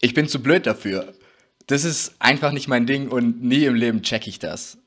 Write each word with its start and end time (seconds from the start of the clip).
Ich 0.00 0.14
bin 0.14 0.28
zu 0.28 0.40
blöd 0.40 0.64
dafür. 0.66 1.12
Das 1.66 1.84
ist 1.84 2.14
einfach 2.20 2.52
nicht 2.52 2.68
mein 2.68 2.86
Ding 2.86 3.08
und 3.08 3.42
nie 3.42 3.64
im 3.64 3.74
Leben 3.74 4.02
check 4.02 4.28
ich 4.28 4.38
das. 4.38 4.78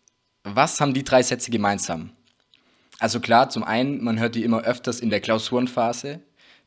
Was 0.43 0.79
haben 0.79 0.93
die 0.93 1.03
drei 1.03 1.21
Sätze 1.21 1.51
gemeinsam? 1.51 2.11
Also 2.97 3.19
klar, 3.19 3.49
zum 3.49 3.63
einen, 3.63 4.01
man 4.03 4.19
hört 4.19 4.35
die 4.35 4.43
immer 4.43 4.61
öfters 4.61 5.01
in 5.01 5.09
der 5.09 5.19
Klausurenphase. 5.19 6.21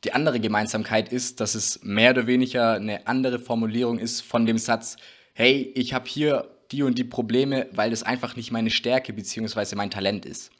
Die 0.05 0.13
andere 0.13 0.41
Gemeinsamkeit 0.41 1.11
ist, 1.11 1.41
dass 1.41 1.55
es 1.55 1.83
mehr 1.83 2.11
oder 2.11 2.27
weniger 2.27 2.75
eine 2.75 3.07
andere 3.07 3.39
Formulierung 3.39 3.99
ist 3.99 4.21
von 4.21 4.45
dem 4.45 4.59
Satz, 4.59 4.97
hey, 5.33 5.73
ich 5.75 5.95
habe 5.95 6.07
hier 6.07 6.51
die 6.71 6.83
und 6.83 6.99
die 6.99 7.05
Probleme, 7.05 7.69
weil 7.73 7.91
das 7.91 8.03
einfach 8.03 8.37
nicht 8.37 8.53
meine 8.53 8.71
Stärke 8.71 9.15
bzw. 9.15 9.75
mein 9.75 9.91
Talent 9.91 10.27
ist. 10.27 10.51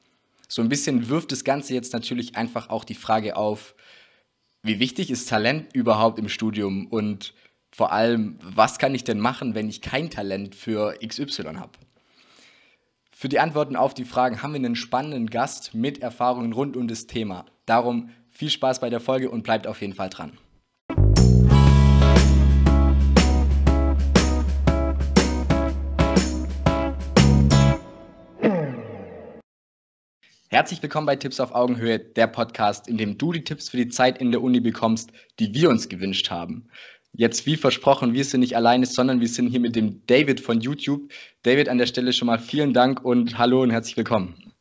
So 0.49 0.63
ein 0.63 0.71
bisschen 0.71 1.11
wirft 1.11 1.33
das 1.33 1.45
Ganze 1.45 1.75
jetzt 1.75 1.93
natürlich 1.93 2.35
einfach 2.37 2.71
auch 2.71 2.85
die 2.85 2.95
Frage 2.95 3.37
auf, 3.37 3.75
wie 4.63 4.79
wichtig 4.79 5.11
ist 5.11 5.29
Talent 5.29 5.75
überhaupt 5.75 6.19
im 6.19 6.31
Studium 6.31 6.87
und 6.87 7.35
vor 7.75 7.91
allem, 7.91 8.39
was 8.41 8.79
kann 8.79 8.95
ich 8.95 9.03
denn 9.03 9.19
machen, 9.19 9.57
wenn 9.57 9.69
ich 9.69 9.81
kein 9.81 10.09
Talent 10.09 10.55
für 10.55 10.97
XY 11.05 11.57
habe? 11.57 11.73
Für 13.11 13.29
die 13.29 13.41
Antworten 13.41 13.75
auf 13.75 13.95
die 13.95 14.05
Fragen 14.05 14.45
haben 14.45 14.53
wir 14.53 14.59
einen 14.59 14.77
spannenden 14.77 15.29
Gast 15.29 15.75
mit 15.75 16.01
Erfahrungen 16.01 16.53
rund 16.53 16.77
um 16.77 16.87
das 16.87 17.09
Thema. 17.09 17.47
Darum 17.67 18.11
viel 18.31 18.51
Spaß 18.51 18.79
bei 18.79 18.91
der 18.91 19.01
Folge 19.01 19.29
und 19.29 19.43
bleibt 19.43 19.67
auf 19.67 19.81
jeden 19.81 19.95
Fall 19.95 20.09
dran. 20.09 20.39
Herzlich 30.55 30.81
willkommen 30.85 31.09
bei 31.09 31.17
Tipps 31.17 31.41
auf 31.41 31.53
Augenhöhe, 31.53 31.99
der 31.99 32.29
Podcast, 32.29 32.87
in 32.87 32.97
dem 32.97 33.19
du 33.19 33.33
die 33.33 33.43
Tipps 33.43 33.71
für 33.71 33.77
die 33.77 33.89
Zeit 33.89 34.19
in 34.19 34.31
der 34.31 34.41
Uni 34.41 34.61
bekommst, 34.61 35.11
die 35.41 35.53
wir 35.53 35.69
uns 35.69 35.89
gewünscht 35.89 36.31
haben. 36.31 36.69
Jetzt 37.13 37.45
wie 37.47 37.57
versprochen, 37.57 38.15
wir 38.15 38.25
sind 38.25 38.39
nicht 38.39 38.55
alleine, 38.55 38.87
sondern 38.87 39.21
wir 39.21 39.27
sind 39.27 39.49
hier 39.49 39.59
mit 39.59 39.75
dem 39.75 40.07
David 40.07 40.39
von 40.39 40.61
YouTube. 40.61 41.11
David, 41.43 41.69
an 41.69 41.79
der 41.79 41.87
Stelle 41.87 42.13
schon 42.13 42.27
mal 42.27 42.39
vielen 42.39 42.73
Dank 42.73 43.05
und 43.05 43.37
hallo 43.37 43.63
und 43.63 43.73
herzlich 43.73 43.97
willkommen. 43.97 44.55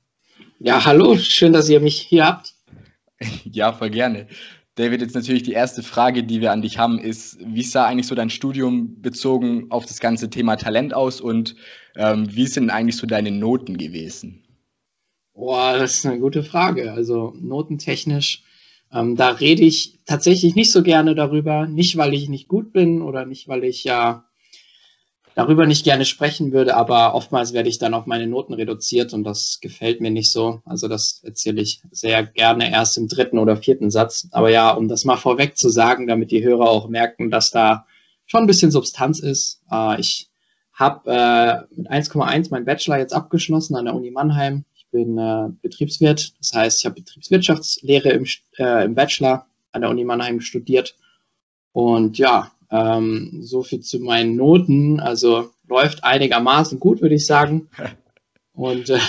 Ja, 0.57 0.83
hallo, 0.83 1.15
schön, 1.15 1.53
dass 1.53 1.69
ihr 1.69 1.79
mich 1.79 2.01
hier 2.01 2.25
habt. 2.25 2.55
ja, 3.43 3.71
voll 3.71 3.91
gerne. 3.91 4.25
David, 4.73 5.01
jetzt 5.01 5.13
natürlich 5.13 5.43
die 5.43 5.53
erste 5.53 5.83
Frage, 5.83 6.23
die 6.23 6.41
wir 6.41 6.51
an 6.51 6.63
dich 6.63 6.79
haben, 6.79 6.97
ist, 6.97 7.37
wie 7.39 7.61
sah 7.61 7.85
eigentlich 7.85 8.07
so 8.07 8.15
dein 8.15 8.31
Studium 8.31 8.99
bezogen 8.99 9.67
auf 9.69 9.85
das 9.85 9.99
ganze 9.99 10.31
Thema 10.31 10.55
Talent 10.55 10.95
aus 10.95 11.21
und 11.21 11.55
ähm, 11.95 12.35
wie 12.35 12.47
sind 12.47 12.71
eigentlich 12.71 12.97
so 12.97 13.05
deine 13.05 13.29
Noten 13.29 13.77
gewesen? 13.77 14.42
Boah, 15.33 15.77
das 15.77 15.95
ist 15.95 16.05
eine 16.05 16.19
gute 16.19 16.43
Frage. 16.43 16.93
Also 16.93 17.33
notentechnisch 17.39 18.43
ähm, 18.93 19.15
da 19.15 19.29
rede 19.29 19.63
ich 19.63 19.99
tatsächlich 20.05 20.55
nicht 20.55 20.71
so 20.71 20.83
gerne 20.83 21.15
darüber, 21.15 21.65
nicht 21.65 21.97
weil 21.97 22.13
ich 22.13 22.29
nicht 22.29 22.47
gut 22.47 22.71
bin 22.73 23.01
oder 23.01 23.25
nicht 23.25 23.47
weil 23.47 23.63
ich 23.63 23.83
ja 23.83 24.25
darüber 25.35 25.65
nicht 25.65 25.83
gerne 25.83 26.05
sprechen 26.05 26.51
würde, 26.51 26.75
aber 26.75 27.15
oftmals 27.15 27.53
werde 27.53 27.67
ich 27.67 27.79
dann 27.79 27.95
auf 27.95 28.05
meine 28.05 28.27
Noten 28.27 28.53
reduziert 28.53 29.13
und 29.13 29.23
das 29.23 29.57
gefällt 29.61 29.99
mir 29.99 30.11
nicht 30.11 30.31
so. 30.31 30.61
Also 30.63 30.87
das 30.87 31.23
erzähle 31.23 31.59
ich 31.59 31.81
sehr 31.89 32.23
gerne 32.23 32.71
erst 32.71 32.99
im 32.99 33.07
dritten 33.07 33.39
oder 33.39 33.57
vierten 33.57 33.89
Satz. 33.89 34.27
Aber 34.31 34.51
ja, 34.51 34.69
um 34.69 34.87
das 34.87 35.05
mal 35.05 35.17
vorweg 35.17 35.57
zu 35.57 35.69
sagen, 35.69 36.05
damit 36.05 36.29
die 36.29 36.43
Hörer 36.43 36.69
auch 36.69 36.87
merken, 36.87 37.31
dass 37.31 37.49
da 37.49 37.87
schon 38.27 38.41
ein 38.41 38.47
bisschen 38.47 38.69
Substanz 38.69 39.19
ist. 39.19 39.63
Äh, 39.71 39.99
ich 39.99 40.29
habe 40.71 41.09
äh, 41.11 41.75
mit 41.75 41.89
1,1 41.89 42.51
meinen 42.51 42.65
Bachelor 42.65 42.99
jetzt 42.99 43.13
abgeschlossen 43.13 43.75
an 43.75 43.85
der 43.85 43.95
Uni 43.95 44.11
Mannheim 44.11 44.65
bin 44.93 45.17
äh, 45.17 45.49
Betriebswirt, 45.61 46.33
das 46.39 46.53
heißt, 46.53 46.79
ich 46.79 46.85
habe 46.85 47.01
Betriebswirtschaftslehre 47.01 48.09
im, 48.09 48.25
äh, 48.57 48.85
im 48.85 48.95
Bachelor 48.95 49.45
an 49.73 49.81
der 49.81 49.89
Uni 49.89 50.05
Mannheim 50.05 50.39
studiert. 50.39 50.95
Und 51.73 52.17
ja, 52.19 52.51
ähm, 52.69 53.39
so 53.41 53.63
viel 53.63 53.81
zu 53.81 53.99
meinen 53.99 54.35
Noten. 54.37 54.99
Also 54.99 55.51
läuft 55.67 56.03
einigermaßen 56.03 56.79
gut, 56.79 57.01
würde 57.01 57.15
ich 57.15 57.25
sagen. 57.25 57.67
Und 58.53 58.89
äh, 58.89 58.99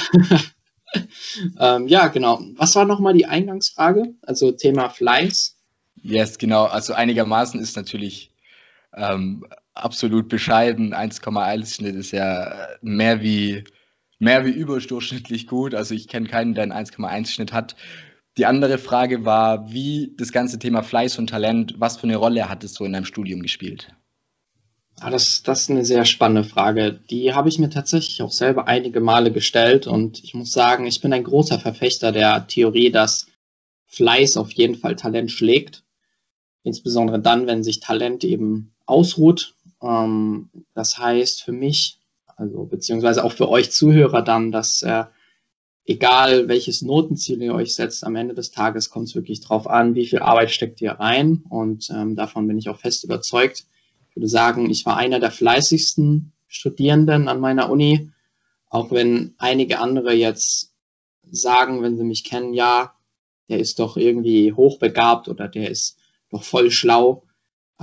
ähm, 1.60 1.86
ja, 1.86 2.08
genau. 2.08 2.40
Was 2.56 2.74
war 2.74 2.86
nochmal 2.86 3.12
die 3.12 3.26
Eingangsfrage? 3.26 4.14
Also 4.22 4.52
Thema 4.52 4.88
Fleiß. 4.88 5.56
Yes, 6.02 6.38
genau. 6.38 6.64
Also 6.64 6.94
einigermaßen 6.94 7.60
ist 7.60 7.76
natürlich 7.76 8.30
ähm, 8.94 9.46
absolut 9.74 10.28
bescheiden. 10.28 10.94
1,1 10.94 11.74
Schnitt 11.74 11.96
ist 11.96 12.12
ja 12.12 12.68
mehr 12.80 13.20
wie 13.20 13.64
mehr 14.24 14.44
wie 14.44 14.50
überdurchschnittlich 14.50 15.46
gut. 15.46 15.74
Also 15.74 15.94
ich 15.94 16.08
kenne 16.08 16.28
keinen, 16.28 16.54
der 16.54 16.64
einen 16.64 16.72
1,1 16.72 17.28
Schnitt 17.28 17.52
hat. 17.52 17.76
Die 18.36 18.46
andere 18.46 18.78
Frage 18.78 19.24
war, 19.24 19.70
wie 19.70 20.12
das 20.16 20.32
ganze 20.32 20.58
Thema 20.58 20.82
Fleiß 20.82 21.18
und 21.18 21.28
Talent, 21.28 21.74
was 21.78 21.98
für 21.98 22.04
eine 22.04 22.16
Rolle 22.16 22.48
hat 22.48 22.64
es 22.64 22.74
so 22.74 22.84
in 22.84 22.92
deinem 22.92 23.04
Studium 23.04 23.42
gespielt? 23.42 23.94
Ja, 25.00 25.10
das, 25.10 25.42
das 25.42 25.62
ist 25.62 25.70
eine 25.70 25.84
sehr 25.84 26.04
spannende 26.04 26.48
Frage. 26.48 27.00
Die 27.10 27.32
habe 27.32 27.48
ich 27.48 27.58
mir 27.58 27.70
tatsächlich 27.70 28.22
auch 28.22 28.32
selber 28.32 28.66
einige 28.66 29.00
Male 29.00 29.30
gestellt 29.30 29.86
und 29.86 30.22
ich 30.24 30.34
muss 30.34 30.50
sagen, 30.50 30.86
ich 30.86 31.00
bin 31.00 31.12
ein 31.12 31.24
großer 31.24 31.60
Verfechter 31.60 32.10
der 32.10 32.46
Theorie, 32.46 32.90
dass 32.90 33.26
Fleiß 33.86 34.36
auf 34.36 34.50
jeden 34.52 34.76
Fall 34.76 34.96
Talent 34.96 35.30
schlägt. 35.30 35.84
Insbesondere 36.62 37.20
dann, 37.20 37.46
wenn 37.46 37.62
sich 37.62 37.80
Talent 37.80 38.24
eben 38.24 38.74
ausruht. 38.86 39.54
Ähm, 39.82 40.50
das 40.74 40.98
heißt 40.98 41.42
für 41.42 41.52
mich, 41.52 42.00
also 42.36 42.64
beziehungsweise 42.64 43.24
auch 43.24 43.32
für 43.32 43.48
euch 43.48 43.70
Zuhörer 43.70 44.22
dann, 44.22 44.52
dass 44.52 44.82
äh, 44.82 45.04
egal 45.86 46.48
welches 46.48 46.82
Notenziel 46.82 47.42
ihr 47.42 47.54
euch 47.54 47.74
setzt, 47.74 48.04
am 48.04 48.16
Ende 48.16 48.34
des 48.34 48.50
Tages 48.50 48.90
kommt 48.90 49.08
es 49.08 49.14
wirklich 49.14 49.40
drauf 49.40 49.66
an, 49.68 49.94
wie 49.94 50.06
viel 50.06 50.20
Arbeit 50.20 50.50
steckt 50.50 50.80
ihr 50.80 50.92
rein 50.92 51.44
und 51.48 51.90
ähm, 51.90 52.16
davon 52.16 52.46
bin 52.46 52.58
ich 52.58 52.68
auch 52.68 52.78
fest 52.78 53.04
überzeugt. 53.04 53.64
Ich 54.10 54.16
würde 54.16 54.28
sagen, 54.28 54.70
ich 54.70 54.86
war 54.86 54.96
einer 54.96 55.20
der 55.20 55.30
fleißigsten 55.30 56.32
Studierenden 56.46 57.28
an 57.28 57.40
meiner 57.40 57.70
Uni, 57.70 58.10
auch 58.68 58.90
wenn 58.90 59.34
einige 59.38 59.78
andere 59.80 60.14
jetzt 60.14 60.72
sagen, 61.30 61.82
wenn 61.82 61.96
sie 61.96 62.04
mich 62.04 62.24
kennen, 62.24 62.54
ja, 62.54 62.94
der 63.48 63.58
ist 63.58 63.78
doch 63.78 63.96
irgendwie 63.96 64.52
hochbegabt 64.52 65.28
oder 65.28 65.48
der 65.48 65.70
ist 65.70 65.98
doch 66.30 66.42
voll 66.42 66.70
schlau. 66.70 67.23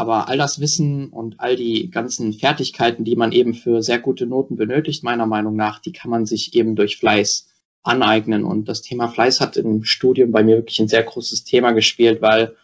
Aber 0.01 0.27
all 0.29 0.37
das 0.39 0.59
Wissen 0.59 1.09
und 1.09 1.39
all 1.39 1.55
die 1.55 1.91
ganzen 1.91 2.33
Fertigkeiten, 2.33 3.03
die 3.03 3.15
man 3.15 3.31
eben 3.31 3.53
für 3.53 3.83
sehr 3.83 3.99
gute 3.99 4.25
Noten 4.25 4.55
benötigt, 4.55 5.03
meiner 5.03 5.27
Meinung 5.27 5.55
nach, 5.55 5.77
die 5.77 5.91
kann 5.91 6.09
man 6.09 6.25
sich 6.25 6.55
eben 6.55 6.75
durch 6.75 6.97
Fleiß 6.97 7.49
aneignen. 7.83 8.43
Und 8.43 8.67
das 8.67 8.81
Thema 8.81 9.09
Fleiß 9.09 9.39
hat 9.39 9.57
im 9.57 9.83
Studium 9.83 10.31
bei 10.31 10.41
mir 10.41 10.55
wirklich 10.55 10.79
ein 10.79 10.87
sehr 10.87 11.03
großes 11.03 11.43
Thema 11.43 11.73
gespielt, 11.73 12.19
weil 12.19 12.55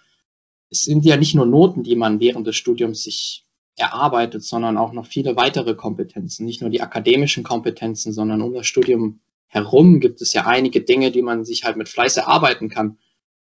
es 0.72 0.80
sind 0.80 1.06
ja 1.06 1.16
nicht 1.16 1.36
nur 1.36 1.46
Noten, 1.46 1.84
die 1.84 1.96
man 1.96 2.20
während 2.20 2.48
des 2.48 2.56
Studiums 2.56 3.04
sich 3.04 3.46
erarbeitet, 3.76 4.44
sondern 4.44 4.76
auch 4.76 4.92
noch 4.92 5.06
viele 5.06 5.36
weitere 5.36 5.76
Kompetenzen. 5.76 6.44
Nicht 6.44 6.62
nur 6.62 6.72
die 6.72 6.82
akademischen 6.82 7.44
Kompetenzen, 7.44 8.14
sondern 8.14 8.42
um 8.42 8.56
das 8.56 8.66
Studium 8.66 9.20
herum 9.46 10.00
gibt 10.00 10.24
es 10.24 10.34
ja 10.34 10.48
einige 10.48 10.82
Dinge, 10.82 11.12
die 11.12 11.22
man 11.22 11.46
sich 11.46 11.66
halt 11.66 11.78
mit 11.78 11.88
Fleiß 11.88 12.18
erarbeiten 12.18 12.70
kann. 12.70 12.98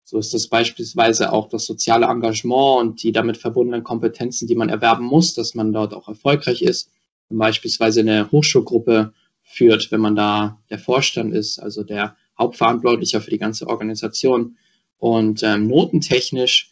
So 0.09 0.19
ist 0.21 0.33
das 0.33 0.47
beispielsweise 0.47 1.33
auch 1.33 1.49
das 1.49 1.67
soziale 1.67 2.07
Engagement 2.07 2.79
und 2.81 3.03
die 3.03 3.11
damit 3.11 3.39
verbundenen 3.39 3.83
Kompetenzen, 3.83 4.47
die 4.47 4.55
man 4.55 4.69
erwerben 4.69 5.05
muss, 5.05 5.35
dass 5.35 5.57
man 5.57 5.73
dort 5.73 5.93
auch 5.95 6.07
erfolgreich 6.07 6.63
ist. 6.63 6.93
Und 7.29 7.39
beispielsweise 7.39 8.01
eine 8.01 8.31
Hochschulgruppe 8.31 9.13
führt, 9.43 9.91
wenn 9.91 10.01
man 10.01 10.15
da 10.15 10.63
der 10.71 10.79
Vorstand 10.79 11.35
ist, 11.35 11.59
also 11.59 11.83
der 11.83 12.17
Hauptverantwortlicher 12.39 13.21
für 13.21 13.33
die 13.33 13.39
ganze 13.39 13.67
Organisation. 13.67 14.57
Und 14.97 15.43
ähm, 15.43 15.67
notentechnisch 15.67 16.71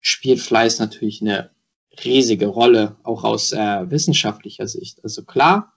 spielt 0.00 0.40
Fleiß 0.40 0.80
natürlich 0.80 1.22
eine 1.22 1.50
riesige 2.04 2.48
Rolle, 2.48 2.96
auch 3.04 3.22
aus 3.22 3.52
äh, 3.52 3.88
wissenschaftlicher 3.88 4.66
Sicht. 4.66 5.04
Also 5.04 5.22
klar, 5.24 5.72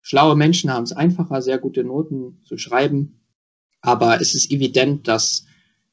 schlaue 0.00 0.34
Menschen 0.34 0.72
haben 0.72 0.84
es 0.84 0.92
einfacher, 0.92 1.42
sehr 1.42 1.58
gute 1.58 1.84
Noten 1.84 2.40
zu 2.46 2.56
schreiben, 2.56 3.20
aber 3.82 4.18
es 4.22 4.34
ist 4.34 4.50
evident, 4.50 5.08
dass 5.08 5.44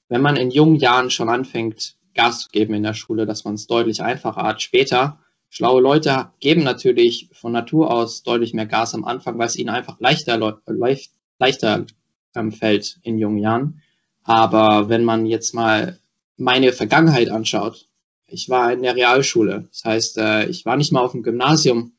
wenn 0.09 0.22
man 0.22 0.36
in 0.36 0.52
jungen 0.52 0.75
Jahren 0.75 1.09
schon 1.09 1.30
anfängt, 1.30 1.96
Gas 2.14 2.42
zu 2.42 2.50
geben 2.50 2.74
in 2.74 2.84
der 2.84 2.94
Schule, 2.94 3.25
dass 3.25 3.46
man 3.46 3.53
es 3.53 3.68
deutlich 3.68 4.02
einfacher 4.02 4.44
hat. 4.44 4.62
Später, 4.62 5.20
schlaue 5.50 5.81
Leute 5.81 6.32
geben 6.40 6.64
natürlich 6.64 7.29
von 7.32 7.52
Natur 7.52 7.91
aus 7.91 8.23
deutlich 8.23 8.53
mehr 8.53 8.66
Gas 8.66 8.94
am 8.94 9.06
Anfang, 9.06 9.38
weil 9.38 9.47
es 9.47 9.56
ihnen 9.56 9.70
einfach 9.70 10.00
leichter, 10.00 10.59
leicht, 10.66 11.11
leichter 11.38 11.85
ähm, 12.35 12.52
fällt 12.52 13.00
in 13.03 13.17
jungen 13.20 13.38
Jahren. 13.38 13.82
Aber 14.23 14.90
wenn 14.90 15.03
man 15.03 15.26
jetzt 15.26 15.53
mal 15.53 16.00
meine 16.38 16.73
Vergangenheit 16.73 17.29
anschaut, 17.29 17.88
ich 18.28 18.50
war 18.50 18.72
in 18.72 18.84
der 18.84 18.96
Realschule. 18.96 19.67
Das 19.72 19.85
heißt, 19.85 20.17
äh, 20.17 20.46
ich 20.47 20.66
war 20.66 20.78
nicht 20.78 20.91
mal 20.91 21.02
auf 21.02 21.14
dem 21.14 21.23
Gymnasium, 21.23 21.94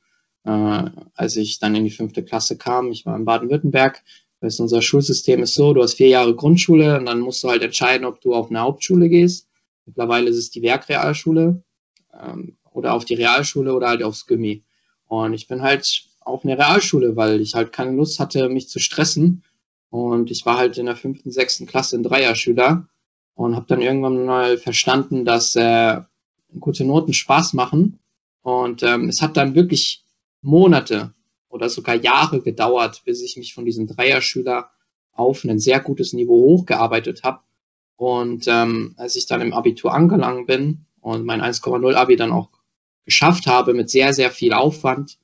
äh, 0.45 0.85
als 1.15 1.37
ich 1.37 1.59
dann 1.59 1.75
in 1.75 1.85
die 1.85 1.91
fünfte 1.91 2.25
Klasse 2.25 2.57
kam. 2.57 2.91
Ich 2.91 3.05
war 3.07 3.17
in 3.17 3.25
Baden-Württemberg. 3.25 4.03
Das 4.41 4.59
unser 4.59 4.81
Schulsystem 4.83 5.43
ist 5.43 5.55
so, 5.55 5.75
du 5.75 5.83
hast 5.83 5.95
vier 5.95 6.09
Jahre 6.09 6.35
Grundschule 6.35 6.99
und 6.99 7.07
dann 7.07 7.21
musst 7.21 7.45
du 7.45 7.49
halt 7.49 7.63
entscheiden, 7.63 8.07
ob 8.07 8.21
du 8.21 8.35
auf 8.35 8.49
eine 8.49 8.61
Hauptschule 8.61 9.09
gehst. 9.09 9.49
Mittlerweile 9.87 10.31
ist 10.31 10.37
es 10.37 10.51
die 10.51 10.63
Werkrealschule 10.63 11.63
ähm, 12.19 12.57
oder 12.73 12.95
auf 12.95 13.05
die 13.05 13.15
Realschule 13.15 13.75
oder 13.75 13.89
halt 13.89 14.03
aufs 14.03 14.27
Gimmi. 14.27 14.65
Und 15.07 15.35
ich 15.35 15.47
bin 15.47 15.63
halt 15.63 16.05
auf 16.21 16.45
eine 16.45 16.57
Realschule, 16.57 17.17
weil 17.17 17.41
ich 17.41 17.55
halt 17.55 17.73
keine 17.73 17.93
Lust 17.93 18.19
hatte, 18.19 18.49
mich 18.49 18.69
zu 18.69 18.79
stressen. 18.79 19.45
Und 19.91 20.31
ich 20.31 20.47
war 20.47 20.57
halt 20.57 20.79
in 20.79 20.87
der 20.87 20.97
fünften, 20.97 21.31
sechsten 21.31 21.67
Klasse 21.67 21.97
ein 21.97 22.03
Dreierschüler 22.03 22.89
und 23.35 23.57
habe 23.57 23.67
dann 23.69 23.83
irgendwann 23.83 24.25
mal 24.25 24.57
verstanden, 24.57 25.25
dass 25.25 25.57
äh, 25.57 26.01
gute 26.59 26.85
Noten 26.85 27.13
Spaß 27.13 27.53
machen 27.55 27.99
Und 28.43 28.83
ähm, 28.83 29.09
es 29.09 29.23
hat 29.23 29.37
dann 29.37 29.55
wirklich 29.55 30.05
Monate 30.43 31.15
oder 31.51 31.69
sogar 31.69 31.97
Jahre 31.97 32.41
gedauert, 32.41 33.03
bis 33.05 33.21
ich 33.23 33.37
mich 33.37 33.53
von 33.53 33.65
diesem 33.65 33.87
Dreierschüler 33.87 34.71
auf 35.13 35.45
ein 35.45 35.59
sehr 35.59 35.81
gutes 35.81 36.13
Niveau 36.13 36.35
hochgearbeitet 36.35 37.23
habe. 37.25 37.41
Und 37.97 38.47
ähm, 38.49 38.95
als 38.97 39.17
ich 39.17 39.27
dann 39.27 39.43
im 39.43 39.53
Abitur 39.53 39.93
angelangt 39.93 40.47
bin 40.47 40.87
und 41.01 41.27
mein 41.27 41.43
1,0 41.43 41.95
Abi 41.95 42.17
dann 42.17 42.33
auch 42.33 42.49
geschafft 43.05 43.47
habe 43.47 43.75
mit 43.75 43.91
sehr, 43.91 44.15
sehr 44.15 44.31
viel 44.31 44.55
Aufwand, 44.55 45.19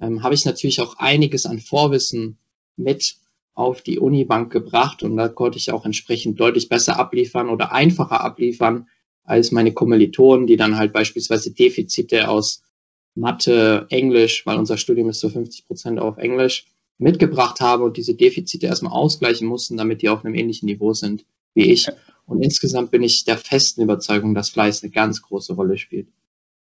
ähm, 0.00 0.22
habe 0.22 0.34
ich 0.34 0.46
natürlich 0.46 0.80
auch 0.80 0.96
einiges 0.98 1.44
an 1.44 1.58
Vorwissen 1.58 2.38
mit 2.76 3.16
auf 3.54 3.82
die 3.82 3.98
Unibank 3.98 4.50
gebracht 4.50 5.02
und 5.02 5.16
da 5.16 5.28
konnte 5.28 5.58
ich 5.58 5.72
auch 5.72 5.84
entsprechend 5.84 6.40
deutlich 6.40 6.70
besser 6.70 6.98
abliefern 6.98 7.50
oder 7.50 7.72
einfacher 7.72 8.22
abliefern 8.22 8.88
als 9.24 9.52
meine 9.52 9.72
Kommilitonen, 9.72 10.46
die 10.46 10.56
dann 10.56 10.78
halt 10.78 10.92
beispielsweise 10.92 11.52
Defizite 11.52 12.28
aus 12.28 12.62
Mathe, 13.14 13.86
Englisch, 13.90 14.46
weil 14.46 14.58
unser 14.58 14.76
Studium 14.76 15.08
ist 15.08 15.20
so 15.20 15.28
50 15.28 15.66
Prozent 15.66 16.00
auf 16.00 16.18
Englisch, 16.18 16.66
mitgebracht 16.98 17.60
haben 17.60 17.82
und 17.82 17.96
diese 17.96 18.14
Defizite 18.14 18.66
erstmal 18.66 18.92
ausgleichen 18.92 19.48
mussten, 19.48 19.76
damit 19.76 20.02
die 20.02 20.08
auf 20.08 20.24
einem 20.24 20.34
ähnlichen 20.34 20.66
Niveau 20.66 20.92
sind 20.92 21.24
wie 21.54 21.72
ich. 21.72 21.88
Und 22.26 22.42
insgesamt 22.42 22.90
bin 22.90 23.02
ich 23.02 23.24
der 23.24 23.36
festen 23.36 23.82
Überzeugung, 23.82 24.34
dass 24.34 24.50
Fleiß 24.50 24.82
eine 24.82 24.92
ganz 24.92 25.22
große 25.22 25.54
Rolle 25.54 25.76
spielt. 25.76 26.08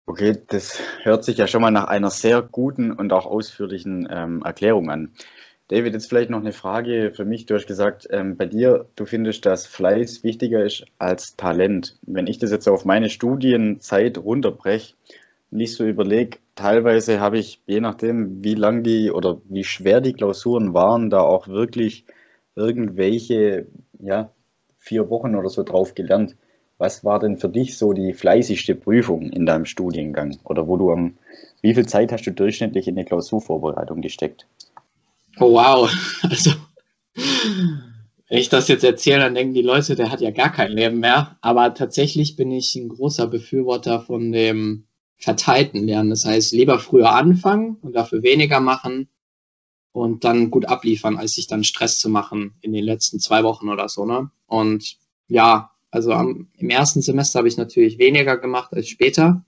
Okay, 0.06 0.38
das 0.46 0.80
hört 1.02 1.24
sich 1.24 1.36
ja 1.36 1.46
schon 1.46 1.60
mal 1.60 1.70
nach 1.70 1.88
einer 1.88 2.10
sehr 2.10 2.40
guten 2.40 2.92
und 2.92 3.12
auch 3.12 3.26
ausführlichen 3.26 4.08
ähm, 4.10 4.42
Erklärung 4.42 4.88
an. 4.90 5.12
David, 5.68 5.92
jetzt 5.92 6.08
vielleicht 6.08 6.30
noch 6.30 6.40
eine 6.40 6.54
Frage 6.54 7.12
für 7.14 7.26
mich. 7.26 7.44
Du 7.44 7.54
hast 7.54 7.66
gesagt, 7.66 8.08
ähm, 8.10 8.38
bei 8.38 8.46
dir, 8.46 8.88
du 8.96 9.04
findest, 9.04 9.44
dass 9.44 9.66
Fleiß 9.66 10.24
wichtiger 10.24 10.64
ist 10.64 10.86
als 10.96 11.36
Talent. 11.36 11.98
Wenn 12.00 12.26
ich 12.26 12.38
das 12.38 12.50
jetzt 12.50 12.68
auf 12.68 12.86
meine 12.86 13.10
Studienzeit 13.10 14.16
runterbreche 14.16 14.94
und 15.50 15.60
ich 15.60 15.74
so 15.74 15.86
überlege, 15.86 16.38
teilweise 16.54 17.20
habe 17.20 17.38
ich, 17.38 17.60
je 17.66 17.80
nachdem, 17.80 18.44
wie 18.44 18.54
lang 18.54 18.82
die 18.82 19.10
oder 19.10 19.40
wie 19.48 19.64
schwer 19.64 20.00
die 20.00 20.12
Klausuren 20.12 20.74
waren, 20.74 21.10
da 21.10 21.20
auch 21.20 21.48
wirklich 21.48 22.04
irgendwelche, 22.54 23.66
ja, 24.00 24.30
vier 24.78 25.10
Wochen 25.10 25.34
oder 25.34 25.48
so 25.48 25.62
drauf 25.62 25.94
gelernt. 25.94 26.36
Was 26.78 27.04
war 27.04 27.18
denn 27.18 27.38
für 27.38 27.48
dich 27.48 27.76
so 27.76 27.92
die 27.92 28.12
fleißigste 28.12 28.74
Prüfung 28.74 29.30
in 29.30 29.46
deinem 29.46 29.64
Studiengang? 29.64 30.38
Oder 30.44 30.68
wo 30.68 30.76
du 30.76 30.92
am, 30.92 31.18
wie 31.60 31.74
viel 31.74 31.86
Zeit 31.86 32.12
hast 32.12 32.24
du 32.24 32.30
durchschnittlich 32.30 32.86
in 32.86 32.96
die 32.96 33.04
Klausurvorbereitung 33.04 34.00
gesteckt? 34.00 34.46
Oh, 35.38 35.52
wow. 35.52 35.90
Also, 36.30 36.52
wenn 38.28 38.38
ich 38.38 38.48
das 38.48 38.68
jetzt 38.68 38.84
erzähle, 38.84 39.20
dann 39.20 39.34
denken 39.34 39.54
die 39.54 39.62
Leute, 39.62 39.96
der 39.96 40.12
hat 40.12 40.20
ja 40.20 40.30
gar 40.30 40.52
kein 40.52 40.70
Leben 40.70 41.00
mehr. 41.00 41.36
Aber 41.40 41.74
tatsächlich 41.74 42.36
bin 42.36 42.52
ich 42.52 42.76
ein 42.76 42.90
großer 42.90 43.26
Befürworter 43.26 44.00
von 44.00 44.30
dem 44.30 44.84
verteilten 45.18 45.84
Lernen. 45.84 46.10
Das 46.10 46.24
heißt, 46.24 46.52
lieber 46.52 46.78
früher 46.78 47.12
anfangen 47.12 47.76
und 47.82 47.94
dafür 47.94 48.22
weniger 48.22 48.60
machen 48.60 49.08
und 49.92 50.24
dann 50.24 50.50
gut 50.50 50.66
abliefern, 50.66 51.16
als 51.16 51.34
sich 51.34 51.46
dann 51.46 51.64
Stress 51.64 51.98
zu 51.98 52.08
machen 52.08 52.54
in 52.60 52.72
den 52.72 52.84
letzten 52.84 53.18
zwei 53.18 53.42
Wochen 53.42 53.68
oder 53.68 53.88
so. 53.88 54.04
Ne? 54.06 54.30
Und 54.46 54.96
ja, 55.26 55.72
also 55.90 56.12
am, 56.12 56.48
im 56.56 56.70
ersten 56.70 57.02
Semester 57.02 57.38
habe 57.38 57.48
ich 57.48 57.56
natürlich 57.56 57.98
weniger 57.98 58.36
gemacht 58.36 58.72
als 58.72 58.88
später, 58.88 59.44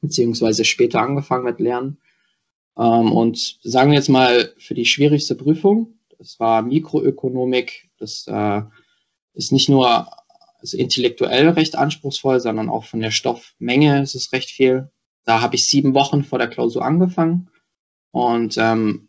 beziehungsweise 0.00 0.64
später 0.64 1.00
angefangen 1.00 1.44
mit 1.44 1.60
Lernen. 1.60 1.98
Ähm, 2.76 3.12
und 3.12 3.58
sagen 3.62 3.90
wir 3.90 3.98
jetzt 3.98 4.08
mal 4.08 4.54
für 4.58 4.74
die 4.74 4.84
schwierigste 4.84 5.34
Prüfung, 5.34 5.98
das 6.18 6.38
war 6.38 6.62
Mikroökonomik, 6.62 7.90
das 7.98 8.26
äh, 8.28 8.62
ist 9.34 9.50
nicht 9.50 9.68
nur 9.68 10.06
also 10.62 10.78
intellektuell 10.78 11.50
recht 11.50 11.76
anspruchsvoll, 11.76 12.40
sondern 12.40 12.70
auch 12.70 12.84
von 12.84 13.00
der 13.00 13.10
Stoffmenge 13.10 14.00
ist 14.00 14.14
es 14.14 14.32
recht 14.32 14.50
viel. 14.50 14.90
Da 15.24 15.42
habe 15.42 15.56
ich 15.56 15.66
sieben 15.66 15.94
Wochen 15.94 16.24
vor 16.24 16.38
der 16.38 16.48
Klausur 16.48 16.84
angefangen 16.84 17.50
und 18.12 18.56
ähm, 18.58 19.08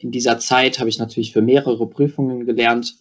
in 0.00 0.10
dieser 0.10 0.38
Zeit 0.38 0.78
habe 0.78 0.88
ich 0.88 0.98
natürlich 0.98 1.32
für 1.32 1.42
mehrere 1.42 1.86
Prüfungen 1.88 2.46
gelernt. 2.46 2.96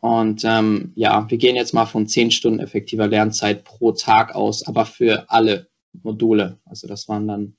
Und 0.00 0.44
ähm, 0.44 0.92
ja, 0.94 1.28
wir 1.30 1.38
gehen 1.38 1.56
jetzt 1.56 1.74
mal 1.74 1.86
von 1.86 2.06
zehn 2.06 2.30
Stunden 2.30 2.60
effektiver 2.60 3.06
Lernzeit 3.06 3.64
pro 3.64 3.92
Tag 3.92 4.34
aus, 4.34 4.66
aber 4.66 4.86
für 4.86 5.30
alle 5.30 5.68
Module. 5.92 6.58
Also 6.64 6.86
das 6.86 7.08
waren 7.08 7.26
dann 7.26 7.56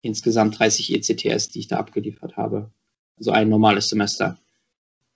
insgesamt 0.00 0.58
30 0.58 0.94
ECTS, 0.94 1.48
die 1.48 1.60
ich 1.60 1.68
da 1.68 1.78
abgeliefert 1.78 2.36
habe. 2.36 2.70
Also 3.18 3.30
ein 3.30 3.48
normales 3.48 3.88
Semester. 3.88 4.38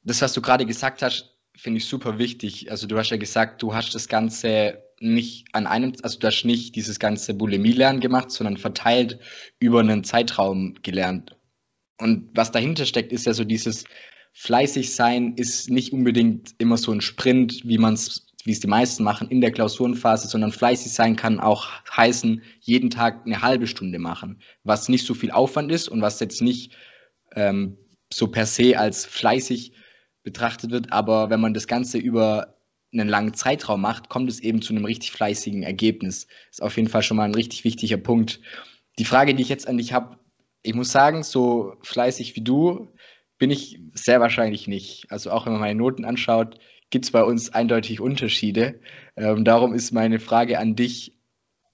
Das, 0.02 0.22
was 0.22 0.32
du 0.32 0.42
gerade 0.42 0.66
gesagt 0.66 1.02
hast, 1.02 1.35
finde 1.56 1.78
ich 1.78 1.86
super 1.86 2.18
wichtig. 2.18 2.70
Also 2.70 2.86
du 2.86 2.96
hast 2.98 3.10
ja 3.10 3.16
gesagt, 3.16 3.62
du 3.62 3.74
hast 3.74 3.94
das 3.94 4.08
Ganze 4.08 4.82
nicht 5.00 5.46
an 5.52 5.66
einem, 5.66 5.92
also 6.02 6.18
du 6.18 6.26
hast 6.26 6.44
nicht 6.44 6.74
dieses 6.74 6.98
ganze 6.98 7.34
Bulimie-Lernen 7.34 8.00
gemacht, 8.00 8.30
sondern 8.30 8.56
verteilt 8.56 9.18
über 9.58 9.80
einen 9.80 10.04
Zeitraum 10.04 10.74
gelernt. 10.82 11.36
Und 11.98 12.30
was 12.34 12.52
dahinter 12.52 12.86
steckt, 12.86 13.12
ist 13.12 13.26
ja 13.26 13.34
so 13.34 13.44
dieses 13.44 13.84
fleißig 14.32 14.94
sein 14.94 15.34
ist 15.34 15.70
nicht 15.70 15.92
unbedingt 15.92 16.54
immer 16.58 16.76
so 16.76 16.92
ein 16.92 17.00
Sprint, 17.00 17.62
wie 17.64 17.78
man 17.78 17.94
es 17.94 18.26
wie 18.46 18.52
es 18.52 18.60
die 18.60 18.68
meisten 18.68 19.02
machen, 19.02 19.28
in 19.28 19.40
der 19.40 19.50
Klausurenphase, 19.50 20.28
sondern 20.28 20.52
fleißig 20.52 20.92
sein 20.92 21.16
kann 21.16 21.40
auch 21.40 21.68
heißen, 21.96 22.42
jeden 22.60 22.90
Tag 22.90 23.26
eine 23.26 23.42
halbe 23.42 23.66
Stunde 23.66 23.98
machen, 23.98 24.40
was 24.62 24.88
nicht 24.88 25.04
so 25.04 25.14
viel 25.14 25.32
Aufwand 25.32 25.72
ist 25.72 25.88
und 25.88 26.00
was 26.00 26.20
jetzt 26.20 26.40
nicht 26.40 26.72
ähm, 27.34 27.76
so 28.12 28.28
per 28.28 28.46
se 28.46 28.78
als 28.78 29.04
fleißig 29.04 29.72
betrachtet 30.26 30.72
wird. 30.72 30.92
Aber 30.92 31.30
wenn 31.30 31.40
man 31.40 31.54
das 31.54 31.68
Ganze 31.68 31.98
über 31.98 32.56
einen 32.92 33.08
langen 33.08 33.32
Zeitraum 33.32 33.80
macht, 33.80 34.08
kommt 34.08 34.28
es 34.28 34.40
eben 34.40 34.60
zu 34.60 34.74
einem 34.74 34.84
richtig 34.84 35.12
fleißigen 35.12 35.62
Ergebnis. 35.62 36.26
Ist 36.50 36.62
auf 36.62 36.76
jeden 36.76 36.88
Fall 36.88 37.02
schon 37.02 37.16
mal 37.16 37.24
ein 37.24 37.34
richtig 37.34 37.64
wichtiger 37.64 37.96
Punkt. 37.96 38.40
Die 38.98 39.04
Frage, 39.04 39.34
die 39.34 39.42
ich 39.42 39.48
jetzt 39.48 39.68
an 39.68 39.78
dich 39.78 39.92
habe, 39.92 40.18
ich 40.62 40.74
muss 40.74 40.90
sagen, 40.90 41.22
so 41.22 41.76
fleißig 41.82 42.34
wie 42.36 42.42
du 42.42 42.88
bin 43.38 43.50
ich 43.50 43.80
sehr 43.94 44.20
wahrscheinlich 44.20 44.66
nicht. 44.66 45.06
Also 45.10 45.30
auch 45.30 45.46
wenn 45.46 45.52
man 45.52 45.60
meine 45.60 45.78
Noten 45.78 46.04
anschaut, 46.04 46.58
gibt 46.90 47.04
es 47.04 47.10
bei 47.12 47.22
uns 47.22 47.52
eindeutig 47.52 48.00
Unterschiede. 48.00 48.80
Ähm, 49.16 49.44
darum 49.44 49.74
ist 49.74 49.92
meine 49.92 50.18
Frage 50.18 50.58
an 50.58 50.74
dich, 50.74 51.12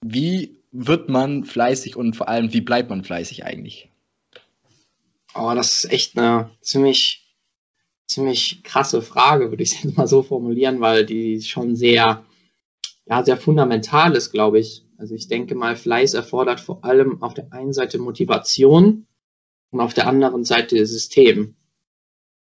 wie 0.01 0.57
wird 0.71 1.09
man 1.09 1.43
fleißig 1.43 1.95
und 1.95 2.15
vor 2.15 2.27
allem, 2.27 2.53
wie 2.53 2.61
bleibt 2.61 2.89
man 2.89 3.03
fleißig 3.03 3.45
eigentlich? 3.45 3.89
Oh, 5.33 5.53
das 5.55 5.73
ist 5.73 5.91
echt 5.91 6.17
eine 6.17 6.51
ziemlich, 6.61 7.22
ziemlich 8.13 8.63
krasse 8.63 9.01
Frage, 9.01 9.49
würde 9.49 9.63
ich 9.63 9.83
jetzt 9.83 9.97
mal 9.97 10.07
so 10.07 10.23
formulieren, 10.23 10.79
weil 10.81 11.05
die 11.05 11.41
schon 11.41 11.75
sehr, 11.75 12.25
ja, 13.05 13.23
sehr 13.23 13.37
fundamental 13.37 14.15
ist, 14.15 14.31
glaube 14.31 14.59
ich. 14.59 14.85
Also 14.97 15.15
ich 15.15 15.27
denke 15.27 15.55
mal, 15.55 15.75
Fleiß 15.75 16.13
erfordert 16.13 16.59
vor 16.59 16.83
allem 16.85 17.21
auf 17.21 17.33
der 17.33 17.51
einen 17.51 17.73
Seite 17.73 17.99
Motivation 17.99 19.07
und 19.71 19.79
auf 19.79 19.93
der 19.93 20.07
anderen 20.07 20.45
Seite 20.45 20.85
System. 20.85 21.55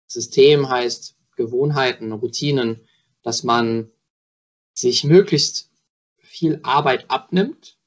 System 0.07 0.69
heißt 0.69 1.15
Gewohnheiten, 1.35 2.11
Routinen, 2.11 2.81
dass 3.21 3.43
man 3.43 3.91
sich 4.73 5.03
möglichst 5.03 5.71
viel 6.17 6.59
Arbeit 6.63 7.09
abnimmt. 7.09 7.77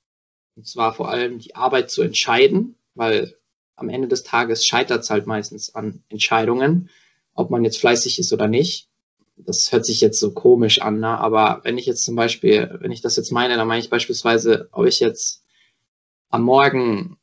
Und 0.54 0.66
zwar 0.66 0.94
vor 0.94 1.08
allem 1.08 1.38
die 1.38 1.56
Arbeit 1.56 1.90
zu 1.90 2.02
entscheiden, 2.02 2.76
weil 2.94 3.36
am 3.74 3.88
Ende 3.88 4.08
des 4.08 4.22
Tages 4.22 4.66
scheitert 4.66 5.02
es 5.02 5.10
halt 5.10 5.26
meistens 5.26 5.74
an 5.74 6.04
Entscheidungen, 6.08 6.90
ob 7.34 7.50
man 7.50 7.64
jetzt 7.64 7.78
fleißig 7.78 8.18
ist 8.18 8.32
oder 8.32 8.48
nicht. 8.48 8.88
Das 9.36 9.72
hört 9.72 9.86
sich 9.86 10.00
jetzt 10.00 10.20
so 10.20 10.32
komisch 10.32 10.80
an, 10.80 11.00
ne? 11.00 11.18
aber 11.18 11.60
wenn 11.64 11.78
ich 11.78 11.86
jetzt 11.86 12.04
zum 12.04 12.14
Beispiel, 12.14 12.78
wenn 12.80 12.92
ich 12.92 13.00
das 13.00 13.16
jetzt 13.16 13.32
meine, 13.32 13.56
dann 13.56 13.66
meine 13.66 13.80
ich 13.80 13.90
beispielsweise, 13.90 14.68
ob 14.72 14.86
ich 14.86 15.00
jetzt 15.00 15.44
am 16.28 16.42
Morgen 16.42 17.16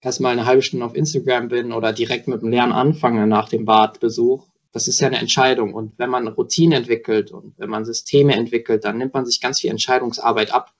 erstmal 0.00 0.32
eine 0.32 0.46
halbe 0.46 0.62
Stunde 0.62 0.84
auf 0.86 0.94
Instagram 0.94 1.48
bin 1.48 1.72
oder 1.72 1.92
direkt 1.92 2.28
mit 2.28 2.42
dem 2.42 2.50
Lernen 2.50 2.72
anfange 2.72 3.26
nach 3.26 3.48
dem 3.48 3.64
Badbesuch 3.64 4.46
das 4.74 4.88
ist 4.88 5.00
ja 5.00 5.06
eine 5.06 5.18
Entscheidung. 5.18 5.72
Und 5.72 5.98
wenn 5.98 6.10
man 6.10 6.26
Routine 6.26 6.74
entwickelt 6.74 7.30
und 7.30 7.56
wenn 7.58 7.70
man 7.70 7.84
Systeme 7.84 8.34
entwickelt, 8.34 8.84
dann 8.84 8.98
nimmt 8.98 9.14
man 9.14 9.24
sich 9.24 9.40
ganz 9.40 9.60
viel 9.60 9.70
Entscheidungsarbeit 9.70 10.52
ab. 10.52 10.74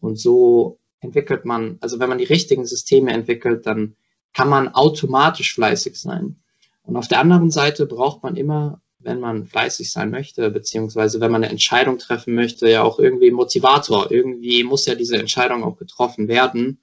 Und 0.00 0.18
so 0.18 0.80
entwickelt 0.98 1.44
man, 1.44 1.78
also 1.80 2.00
wenn 2.00 2.08
man 2.08 2.18
die 2.18 2.24
richtigen 2.24 2.66
Systeme 2.66 3.12
entwickelt, 3.12 3.64
dann 3.64 3.94
kann 4.34 4.48
man 4.48 4.74
automatisch 4.74 5.54
fleißig 5.54 5.94
sein. 5.98 6.42
Und 6.86 6.96
auf 6.96 7.08
der 7.08 7.20
anderen 7.20 7.50
Seite 7.50 7.84
braucht 7.84 8.22
man 8.22 8.36
immer, 8.36 8.80
wenn 9.00 9.18
man 9.20 9.46
fleißig 9.46 9.90
sein 9.90 10.10
möchte, 10.10 10.50
beziehungsweise 10.50 11.20
wenn 11.20 11.32
man 11.32 11.42
eine 11.42 11.50
Entscheidung 11.50 11.98
treffen 11.98 12.34
möchte, 12.34 12.70
ja 12.70 12.82
auch 12.82 12.98
irgendwie 12.98 13.30
Motivator. 13.32 14.10
Irgendwie 14.10 14.62
muss 14.62 14.86
ja 14.86 14.94
diese 14.94 15.18
Entscheidung 15.18 15.64
auch 15.64 15.76
getroffen 15.76 16.28
werden. 16.28 16.80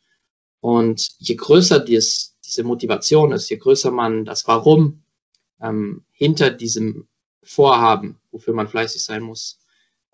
Und 0.59 1.09
je 1.19 1.35
größer 1.35 1.79
dies, 1.79 2.37
diese 2.45 2.63
Motivation 2.63 3.31
ist, 3.31 3.49
je 3.49 3.57
größer 3.57 3.91
man 3.91 4.25
das 4.25 4.45
Warum 4.47 5.03
ähm, 5.61 6.05
hinter 6.11 6.49
diesem 6.51 7.07
Vorhaben, 7.41 8.19
wofür 8.31 8.53
man 8.53 8.67
fleißig 8.67 9.03
sein 9.03 9.23
muss, 9.23 9.59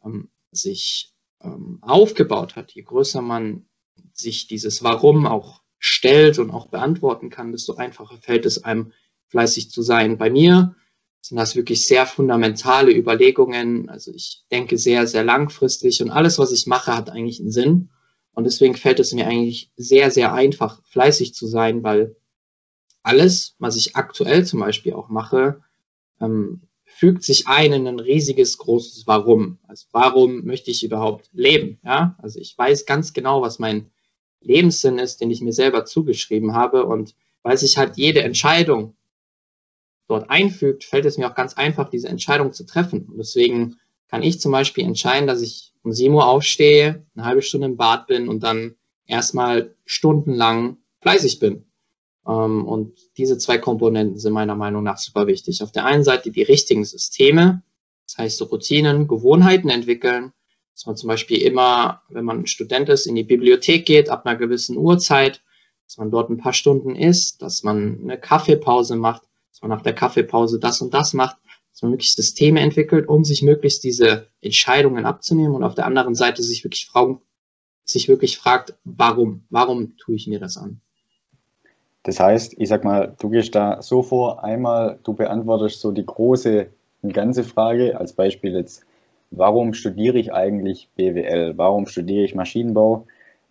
ähm, 0.06 0.30
sich 0.52 1.14
ähm, 1.42 1.80
aufgebaut 1.82 2.56
hat, 2.56 2.72
je 2.72 2.84
größer 2.84 3.22
man 3.22 3.66
sich 4.14 4.48
dieses 4.48 4.84
Warum 4.84 5.26
auch 5.26 5.62
stellt 5.80 6.38
und 6.40 6.52
auch 6.52 6.68
beantworten 6.68 7.30
kann, 7.30 7.52
desto 7.52 7.76
einfacher 7.76 8.18
fällt 8.18 8.46
es 8.46 8.64
einem, 8.64 8.94
fleißig 9.30 9.72
zu 9.72 9.82
sein. 9.82 10.18
Bei 10.18 10.30
mir 10.30 10.76
sind 11.22 11.38
das 11.38 11.56
wirklich 11.56 11.88
sehr 11.88 12.06
fundamentale 12.06 12.92
Überlegungen. 12.92 13.90
Also 13.90 14.12
ich 14.12 14.44
denke 14.52 14.78
sehr, 14.78 15.08
sehr 15.08 15.24
langfristig 15.24 16.02
und 16.02 16.10
alles, 16.10 16.40
was 16.40 16.52
ich 16.52 16.68
mache, 16.68 16.96
hat 16.96 17.10
eigentlich 17.10 17.40
einen 17.40 17.52
Sinn. 17.52 17.90
Und 18.34 18.46
deswegen 18.46 18.76
fällt 18.76 19.00
es 19.00 19.14
mir 19.14 19.28
eigentlich 19.28 19.72
sehr, 19.76 20.12
sehr 20.12 20.34
einfach, 20.34 20.82
fleißig 20.86 21.34
zu 21.34 21.46
sein, 21.46 21.84
weil 21.84 22.16
alles, 23.04 23.56
was 23.60 23.76
ich 23.76 23.96
aktuell 23.96 24.46
zum 24.46 24.60
Beispiel 24.60 24.94
auch 24.94 25.10
mache, 25.10 25.62
ähm, 26.22 26.62
fügt 26.86 27.24
sich 27.24 27.48
ein 27.48 27.72
in 27.74 27.88
ein 27.88 28.00
riesiges, 28.00 28.58
großes 28.58 29.08
Warum. 29.08 29.60
Also 29.68 29.88
warum 29.92 30.46
möchte 30.46 30.72
ich 30.72 30.84
überhaupt 30.84 31.30
leben? 31.34 31.80
Ja, 31.84 32.16
also 32.20 32.40
ich 32.40 32.58
weiß 32.58 32.86
ganz 32.86 33.14
genau, 33.14 33.42
was 33.42 33.60
mein 33.60 33.90
Lebenssinn 34.42 35.00
ist, 35.00 35.22
den 35.22 35.32
ich 35.32 35.42
mir 35.42 35.54
selber 35.54 35.86
zugeschrieben 35.86 36.54
habe. 36.54 36.86
Und 36.86 37.16
weil 37.44 37.58
sich 37.58 37.78
halt 37.78 37.98
jede 37.98 38.22
Entscheidung 38.24 38.96
dort 40.10 40.30
einfügt, 40.30 40.84
fällt 40.84 41.06
es 41.06 41.18
mir 41.18 41.30
auch 41.30 41.36
ganz 41.36 41.54
einfach, 41.54 41.90
diese 41.90 42.10
Entscheidung 42.10 42.52
zu 42.52 42.66
treffen. 42.66 43.06
Und 43.06 43.18
deswegen 43.18 43.78
kann 44.10 44.24
ich 44.24 44.42
zum 44.42 44.52
Beispiel 44.52 44.84
entscheiden, 44.84 45.28
dass 45.28 45.42
ich 45.42 45.72
um 45.84 45.94
7 45.94 46.14
Uhr 46.14 46.28
aufstehe, 46.28 47.06
eine 47.16 47.26
halbe 47.26 47.44
Stunde 47.44 47.68
im 47.68 47.78
Bad 47.78 48.08
bin 48.08 48.28
und 48.28 48.42
dann 48.42 48.76
erstmal 49.06 49.76
stundenlang 49.86 50.78
fleißig 51.02 51.40
bin. 51.40 51.66
Ähm, 52.28 52.66
und 52.66 52.98
diese 53.18 53.38
zwei 53.38 53.60
Komponenten 53.60 54.18
sind 54.18 54.34
meiner 54.34 54.56
Meinung 54.56 54.84
nach 54.84 54.98
super 54.98 55.28
wichtig. 55.28 55.62
Auf 55.62 55.72
der 55.72 55.86
einen 55.86 56.04
Seite 56.04 56.32
die 56.32 56.42
richtigen 56.42 56.86
Systeme, 56.86 57.62
das 58.08 58.18
heißt 58.18 58.38
so 58.38 58.46
Routinen, 58.46 59.08
Gewohnheiten 59.08 59.70
entwickeln, 59.70 60.34
dass 60.74 60.88
man 60.88 60.98
zum 60.98 61.08
Beispiel 61.08 61.42
immer, 61.42 62.02
wenn 62.10 62.26
man 62.26 62.48
Student 62.48 62.90
ist, 62.90 63.06
in 63.06 63.16
die 63.16 63.24
Bibliothek 63.24 63.86
geht 63.86 64.10
ab 64.10 64.26
einer 64.26 64.38
gewissen 64.38 64.76
Uhrzeit, 64.76 65.44
dass 65.86 65.98
man 65.98 66.10
dort 66.10 66.32
ein 66.32 66.38
paar 66.38 66.54
Stunden 66.54 66.96
isst, 66.96 67.44
dass 67.44 67.64
man 67.64 68.00
eine 68.02 68.18
Kaffeepause 68.18 68.96
macht, 68.96 69.29
dass 69.52 69.62
man 69.62 69.70
nach 69.70 69.82
der 69.82 69.94
Kaffeepause 69.94 70.60
das 70.60 70.82
und 70.82 70.94
das 70.94 71.14
macht, 71.14 71.38
dass 71.72 71.82
man 71.82 71.92
wirklich 71.92 72.14
Systeme 72.14 72.60
entwickelt, 72.60 73.08
um 73.08 73.24
sich 73.24 73.42
möglichst 73.42 73.84
diese 73.84 74.28
Entscheidungen 74.42 75.06
abzunehmen 75.06 75.56
und 75.56 75.64
auf 75.64 75.76
der 75.76 75.86
anderen 75.86 76.16
Seite 76.16 76.44
sich 76.44 76.64
wirklich, 76.64 76.88
fragen, 76.88 77.22
sich 77.86 78.08
wirklich 78.08 78.38
fragt, 78.38 78.76
warum? 78.84 79.46
Warum 79.50 79.98
tue 79.98 80.16
ich 80.16 80.28
mir 80.28 80.40
das 80.40 80.58
an? 80.58 80.82
Das 82.04 82.20
heißt, 82.20 82.56
ich 82.58 82.70
sag 82.70 82.84
mal, 82.84 83.16
du 83.20 83.30
gehst 83.30 83.56
da 83.56 83.82
so 83.82 84.02
vor, 84.02 84.44
einmal 84.44 85.00
du 85.04 85.14
beantwortest 85.14 85.82
so 85.82 85.92
die 85.92 86.06
große 86.06 86.70
und 87.02 87.14
ganze 87.14 87.44
Frage, 87.44 88.00
als 88.00 88.14
Beispiel 88.14 88.54
jetzt, 88.54 88.86
warum 89.32 89.74
studiere 89.74 90.18
ich 90.18 90.34
eigentlich 90.34 90.90
BWL? 90.96 91.58
Warum 91.58 91.88
studiere 91.88 92.24
ich 92.24 92.36
Maschinenbau? 92.36 93.06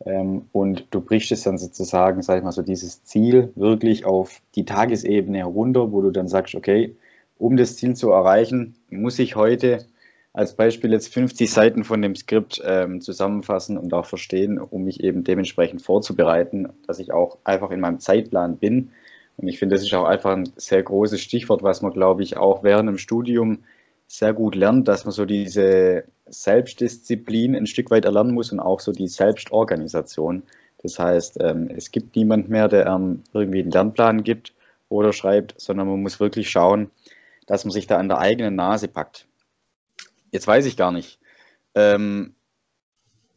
Ähm, 0.04 0.46
und 0.52 0.86
du 0.90 1.00
brichst 1.00 1.32
es 1.32 1.42
dann 1.42 1.58
sozusagen, 1.58 2.22
sag 2.22 2.38
ich 2.38 2.44
mal, 2.44 2.52
so 2.52 2.62
dieses 2.62 3.04
Ziel 3.04 3.52
wirklich 3.56 4.04
auf 4.04 4.40
die 4.54 4.64
Tagesebene 4.64 5.38
herunter, 5.38 5.92
wo 5.92 6.02
du 6.02 6.10
dann 6.10 6.28
sagst, 6.28 6.54
okay, 6.54 6.96
um 7.38 7.56
das 7.56 7.76
Ziel 7.76 7.94
zu 7.94 8.10
erreichen, 8.10 8.74
muss 8.90 9.18
ich 9.18 9.36
heute 9.36 9.86
als 10.32 10.54
Beispiel 10.54 10.92
jetzt 10.92 11.12
50 11.12 11.50
Seiten 11.50 11.84
von 11.84 12.02
dem 12.02 12.14
Skript 12.14 12.62
ähm, 12.64 13.00
zusammenfassen 13.00 13.76
und 13.76 13.92
auch 13.94 14.06
verstehen, 14.06 14.58
um 14.58 14.84
mich 14.84 15.02
eben 15.02 15.24
dementsprechend 15.24 15.82
vorzubereiten, 15.82 16.68
dass 16.86 16.98
ich 16.98 17.12
auch 17.12 17.38
einfach 17.44 17.70
in 17.70 17.80
meinem 17.80 17.98
Zeitplan 17.98 18.56
bin. 18.56 18.90
Und 19.36 19.48
ich 19.48 19.58
finde, 19.58 19.74
das 19.74 19.84
ist 19.84 19.94
auch 19.94 20.04
einfach 20.04 20.32
ein 20.32 20.48
sehr 20.56 20.82
großes 20.82 21.20
Stichwort, 21.20 21.62
was 21.62 21.82
man, 21.82 21.92
glaube 21.92 22.22
ich, 22.22 22.36
auch 22.36 22.62
während 22.62 22.88
dem 22.88 22.98
Studium 22.98 23.60
sehr 24.08 24.32
gut 24.32 24.54
lernt, 24.54 24.88
dass 24.88 25.04
man 25.04 25.12
so 25.12 25.26
diese 25.26 26.04
Selbstdisziplin 26.26 27.54
ein 27.54 27.66
Stück 27.66 27.90
weit 27.90 28.06
erlernen 28.06 28.34
muss 28.34 28.50
und 28.50 28.58
auch 28.58 28.80
so 28.80 28.90
die 28.90 29.06
Selbstorganisation. 29.06 30.42
Das 30.82 30.98
heißt, 30.98 31.38
ähm, 31.40 31.68
es 31.76 31.90
gibt 31.90 32.16
niemand 32.16 32.48
mehr, 32.48 32.68
der 32.68 32.86
ähm, 32.86 33.22
irgendwie 33.34 33.60
einen 33.60 33.70
Lernplan 33.70 34.24
gibt 34.24 34.54
oder 34.88 35.12
schreibt, 35.12 35.60
sondern 35.60 35.88
man 35.88 36.02
muss 36.02 36.20
wirklich 36.20 36.50
schauen, 36.50 36.90
dass 37.46 37.64
man 37.64 37.72
sich 37.72 37.86
da 37.86 37.98
an 37.98 38.08
der 38.08 38.18
eigenen 38.18 38.56
Nase 38.56 38.88
packt. 38.88 39.26
Jetzt 40.30 40.46
weiß 40.46 40.64
ich 40.66 40.76
gar 40.76 40.90
nicht. 40.90 41.18
Ähm, 41.74 42.34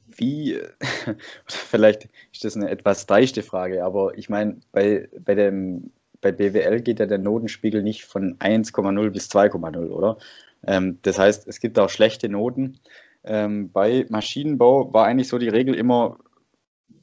wie, 0.08 0.60
vielleicht 1.46 2.08
ist 2.32 2.46
das 2.46 2.56
eine 2.56 2.70
etwas 2.70 3.08
deichte 3.08 3.44
Frage, 3.44 3.84
aber 3.84 4.18
ich 4.18 4.30
meine, 4.30 4.62
bei, 4.72 5.10
bei, 5.20 5.36
dem, 5.36 5.92
bei 6.22 6.32
BWL 6.32 6.82
geht 6.82 7.00
ja 7.00 7.06
der 7.06 7.18
Notenspiegel 7.18 7.84
nicht 7.84 8.06
von 8.06 8.38
1,0 8.38 9.10
bis 9.10 9.30
2,0, 9.30 9.90
oder? 9.90 10.18
Ähm, 10.66 11.00
das 11.02 11.20
heißt, 11.20 11.48
es 11.48 11.60
gibt 11.60 11.80
auch 11.80 11.90
schlechte 11.90 12.30
Noten. 12.30 12.80
Ähm, 13.24 13.72
bei 13.72 14.06
Maschinenbau 14.10 14.94
war 14.94 15.06
eigentlich 15.06 15.28
so 15.28 15.38
die 15.38 15.50
Regel 15.50 15.76
immer 15.76 16.20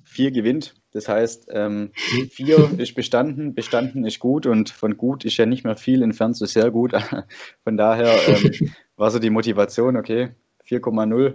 4 0.04 0.30
gewinnt. 0.30 0.74
Das 0.92 1.08
heißt, 1.08 1.48
ähm, 1.52 1.90
4 2.30 2.78
ist 2.78 2.94
bestanden, 2.94 3.54
bestanden 3.54 4.04
ist 4.04 4.20
gut 4.20 4.46
und 4.46 4.70
von 4.70 4.96
gut 4.96 5.24
ist 5.24 5.36
ja 5.36 5.46
nicht 5.46 5.64
mehr 5.64 5.76
viel 5.76 6.02
entfernt 6.02 6.36
zu 6.36 6.46
sehr 6.46 6.70
gut. 6.70 6.92
Von 7.64 7.76
daher 7.76 8.14
ähm, 8.26 8.70
war 8.96 9.10
so 9.10 9.18
die 9.18 9.30
Motivation, 9.30 9.96
okay, 9.96 10.30
4,0, 10.66 11.34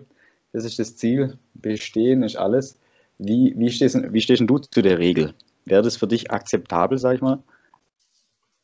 das 0.54 0.66
ist 0.66 0.80
das 0.80 0.96
Ziel, 0.98 1.38
bestehen 1.54 2.24
ist 2.24 2.36
alles. 2.36 2.80
Wie, 3.20 3.54
wie, 3.56 3.70
stehst, 3.70 3.96
wie 4.12 4.22
stehst 4.22 4.42
du 4.46 4.58
zu 4.58 4.82
der 4.82 4.98
Regel? 4.98 5.34
Wäre 5.66 5.84
das 5.84 5.98
für 5.98 6.08
dich 6.08 6.32
akzeptabel, 6.32 6.98
sag 6.98 7.16
ich 7.16 7.22
mal? 7.22 7.44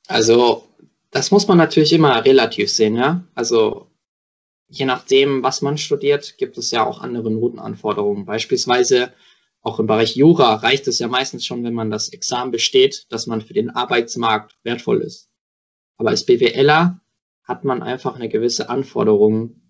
Also, 0.09 0.63
das 1.11 1.29
muss 1.29 1.47
man 1.47 1.59
natürlich 1.59 1.93
immer 1.93 2.25
relativ 2.25 2.71
sehen, 2.71 2.95
ja. 2.95 3.23
Also, 3.35 3.91
je 4.67 4.85
nachdem, 4.85 5.43
was 5.43 5.61
man 5.61 5.77
studiert, 5.77 6.35
gibt 6.39 6.57
es 6.57 6.71
ja 6.71 6.83
auch 6.83 7.01
andere 7.01 7.29
Notenanforderungen. 7.29 8.25
Beispielsweise 8.25 9.13
auch 9.61 9.79
im 9.79 9.85
Bereich 9.85 10.15
Jura 10.15 10.55
reicht 10.55 10.87
es 10.87 10.97
ja 10.97 11.07
meistens 11.07 11.45
schon, 11.45 11.63
wenn 11.63 11.75
man 11.75 11.91
das 11.91 12.09
Examen 12.09 12.49
besteht, 12.49 13.05
dass 13.09 13.27
man 13.27 13.41
für 13.41 13.53
den 13.53 13.69
Arbeitsmarkt 13.69 14.57
wertvoll 14.63 15.01
ist. 15.01 15.29
Aber 15.97 16.09
als 16.09 16.25
BWLer 16.25 16.99
hat 17.43 17.63
man 17.63 17.83
einfach 17.83 18.15
eine 18.15 18.29
gewisse 18.29 18.67
Anforderung, 18.67 19.61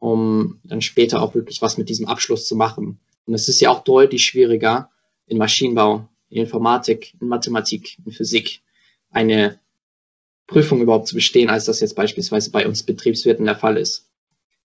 um 0.00 0.60
dann 0.64 0.82
später 0.82 1.22
auch 1.22 1.36
wirklich 1.36 1.62
was 1.62 1.78
mit 1.78 1.88
diesem 1.88 2.08
Abschluss 2.08 2.48
zu 2.48 2.56
machen. 2.56 2.98
Und 3.26 3.34
es 3.34 3.48
ist 3.48 3.60
ja 3.60 3.70
auch 3.70 3.84
deutlich 3.84 4.24
schwieriger 4.24 4.90
in 5.26 5.38
Maschinenbau, 5.38 6.08
in 6.30 6.40
Informatik, 6.40 7.14
in 7.20 7.28
Mathematik, 7.28 7.96
in 8.04 8.10
Physik 8.10 8.62
eine 9.10 9.60
Prüfung 10.48 10.80
überhaupt 10.80 11.06
zu 11.06 11.14
bestehen, 11.14 11.50
als 11.50 11.66
das 11.66 11.78
jetzt 11.78 11.94
beispielsweise 11.94 12.50
bei 12.50 12.66
uns 12.66 12.82
Betriebswirten 12.82 13.44
der 13.44 13.54
Fall 13.54 13.76
ist. 13.76 14.08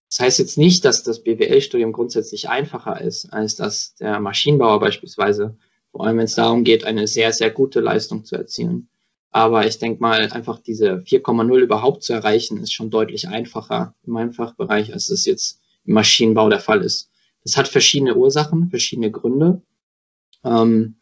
Das 0.08 0.18
heißt 0.18 0.38
jetzt 0.40 0.58
nicht, 0.58 0.84
dass 0.84 1.02
das 1.02 1.22
BWL-Studium 1.22 1.92
grundsätzlich 1.92 2.48
einfacher 2.48 3.00
ist 3.00 3.32
als 3.32 3.54
das 3.54 3.94
der 3.96 4.18
Maschinenbauer 4.18 4.80
beispielsweise, 4.80 5.56
vor 5.92 6.06
allem 6.06 6.18
wenn 6.18 6.24
es 6.24 6.34
darum 6.34 6.64
geht, 6.64 6.84
eine 6.84 7.06
sehr, 7.06 7.32
sehr 7.32 7.50
gute 7.50 7.80
Leistung 7.80 8.24
zu 8.24 8.34
erzielen. 8.34 8.88
Aber 9.30 9.66
ich 9.66 9.78
denke 9.78 10.00
mal, 10.00 10.30
einfach 10.30 10.58
diese 10.58 10.98
4,0 10.98 11.58
überhaupt 11.58 12.02
zu 12.02 12.12
erreichen, 12.12 12.58
ist 12.58 12.72
schon 12.72 12.90
deutlich 12.90 13.28
einfacher 13.28 13.94
in 14.06 14.12
meinem 14.12 14.32
Fachbereich, 14.32 14.92
als 14.92 15.08
das 15.08 15.26
jetzt 15.26 15.60
im 15.84 15.94
Maschinenbau 15.94 16.48
der 16.48 16.60
Fall 16.60 16.82
ist. 16.82 17.10
Das 17.42 17.56
hat 17.56 17.68
verschiedene 17.68 18.14
Ursachen, 18.14 18.70
verschiedene 18.70 19.10
Gründe. 19.10 19.60
Ähm, 20.44 20.96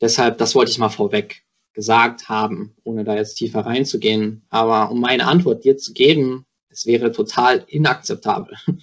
deshalb, 0.00 0.38
das 0.38 0.54
wollte 0.54 0.70
ich 0.70 0.78
mal 0.78 0.88
vorweg 0.88 1.44
gesagt 1.72 2.28
haben, 2.28 2.74
ohne 2.84 3.04
da 3.04 3.16
jetzt 3.16 3.34
tiefer 3.34 3.60
reinzugehen. 3.60 4.44
Aber 4.50 4.90
um 4.90 5.00
meine 5.00 5.26
Antwort 5.26 5.64
dir 5.64 5.76
zu 5.76 5.92
geben, 5.92 6.46
es 6.68 6.86
wäre 6.86 7.12
total 7.12 7.64
inakzeptabel. 7.68 8.56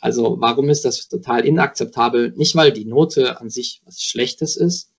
Also 0.00 0.36
warum 0.40 0.70
ist 0.70 0.84
das 0.84 1.08
total 1.08 1.44
inakzeptabel? 1.44 2.32
Nicht, 2.36 2.56
weil 2.56 2.72
die 2.72 2.86
Note 2.86 3.40
an 3.40 3.50
sich 3.50 3.82
was 3.84 4.02
Schlechtes 4.02 4.56
ist, 4.56 4.90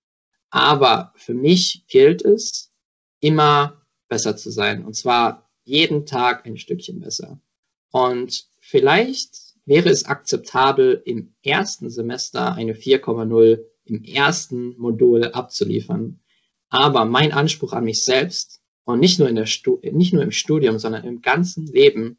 aber 0.50 1.12
für 1.16 1.34
mich 1.34 1.84
gilt 1.88 2.24
es, 2.24 2.72
immer 3.20 3.82
besser 4.08 4.36
zu 4.36 4.50
sein. 4.50 4.84
Und 4.84 4.94
zwar 4.94 5.50
jeden 5.64 6.06
Tag 6.06 6.46
ein 6.46 6.56
Stückchen 6.56 7.00
besser. 7.00 7.40
Und 7.90 8.46
vielleicht 8.60 9.54
wäre 9.64 9.90
es 9.90 10.04
akzeptabel, 10.04 11.02
im 11.04 11.34
ersten 11.42 11.90
Semester 11.90 12.54
eine 12.54 12.74
4,0 12.74 13.64
im 13.84 14.04
ersten 14.04 14.78
Modul 14.78 15.24
abzuliefern. 15.24 16.20
Aber 16.70 17.04
mein 17.04 17.32
Anspruch 17.32 17.72
an 17.72 17.84
mich 17.84 18.04
selbst 18.04 18.60
und 18.84 19.00
nicht 19.00 19.18
nur, 19.18 19.28
in 19.28 19.36
der 19.36 19.46
nicht 19.92 20.12
nur 20.12 20.22
im 20.22 20.32
Studium, 20.32 20.78
sondern 20.78 21.04
im 21.04 21.22
ganzen 21.22 21.66
Leben, 21.66 22.18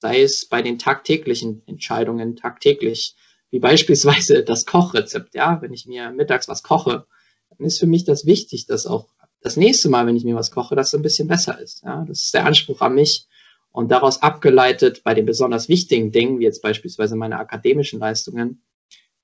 sei 0.00 0.22
es 0.22 0.46
bei 0.46 0.62
den 0.62 0.78
tagtäglichen 0.78 1.62
Entscheidungen, 1.66 2.36
tagtäglich, 2.36 3.16
wie 3.50 3.58
beispielsweise 3.60 4.42
das 4.42 4.66
Kochrezept, 4.66 5.34
ja, 5.34 5.62
wenn 5.62 5.72
ich 5.72 5.86
mir 5.86 6.10
mittags 6.10 6.48
was 6.48 6.62
koche, 6.62 7.06
dann 7.50 7.66
ist 7.66 7.78
für 7.78 7.86
mich 7.86 8.04
das 8.04 8.26
wichtig, 8.26 8.66
dass 8.66 8.86
auch 8.86 9.08
das 9.40 9.56
nächste 9.56 9.88
Mal, 9.88 10.06
wenn 10.06 10.16
ich 10.16 10.24
mir 10.24 10.34
was 10.34 10.50
koche, 10.50 10.74
dass 10.74 10.88
es 10.88 10.94
ein 10.94 11.02
bisschen 11.02 11.28
besser 11.28 11.60
ist. 11.60 11.82
Ja, 11.84 12.04
das 12.08 12.24
ist 12.24 12.34
der 12.34 12.46
Anspruch 12.46 12.80
an 12.80 12.94
mich. 12.94 13.28
Und 13.70 13.90
daraus 13.90 14.22
abgeleitet 14.22 15.02
bei 15.04 15.14
den 15.14 15.26
besonders 15.26 15.68
wichtigen 15.68 16.12
Dingen, 16.12 16.38
wie 16.38 16.44
jetzt 16.44 16.62
beispielsweise 16.62 17.16
meine 17.16 17.38
akademischen 17.38 17.98
Leistungen, 17.98 18.62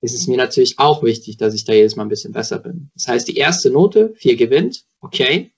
ist 0.01 0.15
es 0.15 0.27
mir 0.27 0.37
natürlich 0.37 0.79
auch 0.79 1.03
wichtig, 1.03 1.37
dass 1.37 1.55
ich 1.55 1.65
da 1.65 1.73
jedes 1.73 1.97
Mal 1.97 2.05
ein 2.05 2.09
bisschen 2.09 2.33
besser 2.33 2.59
bin. 2.59 2.91
Das 2.95 3.09
heißt, 3.09 3.29
die 3.29 3.37
erste 3.37 3.71
Note, 3.71 4.15
vier 4.17 4.37
gewinnt, 4.37 4.85
okay. 5.01 5.53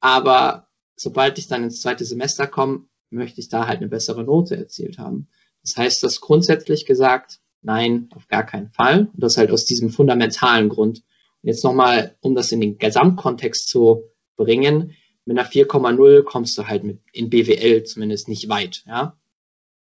Aber 0.00 0.68
sobald 0.96 1.38
ich 1.38 1.48
dann 1.48 1.64
ins 1.64 1.80
zweite 1.80 2.04
Semester 2.04 2.46
komme, 2.46 2.86
möchte 3.10 3.40
ich 3.40 3.48
da 3.48 3.66
halt 3.66 3.78
eine 3.78 3.88
bessere 3.88 4.24
Note 4.24 4.56
erzielt 4.56 4.98
haben. 4.98 5.28
Das 5.62 5.76
heißt, 5.76 6.02
das 6.02 6.20
grundsätzlich 6.20 6.86
gesagt, 6.86 7.40
nein, 7.62 8.08
auf 8.14 8.28
gar 8.28 8.44
keinen 8.44 8.70
Fall. 8.70 9.10
Und 9.12 9.22
das 9.22 9.36
halt 9.36 9.50
aus 9.50 9.64
diesem 9.64 9.90
fundamentalen 9.90 10.68
Grund, 10.68 11.02
Jetzt 11.44 11.62
nochmal, 11.62 12.16
um 12.20 12.34
das 12.34 12.52
in 12.52 12.60
den 12.62 12.78
Gesamtkontext 12.78 13.68
zu 13.68 14.10
bringen, 14.36 14.96
mit 15.26 15.38
einer 15.38 15.46
4,0 15.46 16.22
kommst 16.22 16.56
du 16.56 16.66
halt 16.66 16.84
mit 16.84 17.00
in 17.12 17.28
BWL 17.28 17.84
zumindest 17.84 18.28
nicht 18.28 18.48
weit. 18.48 18.82
Ja? 18.86 19.18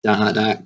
Da, 0.01 0.33
da, 0.33 0.65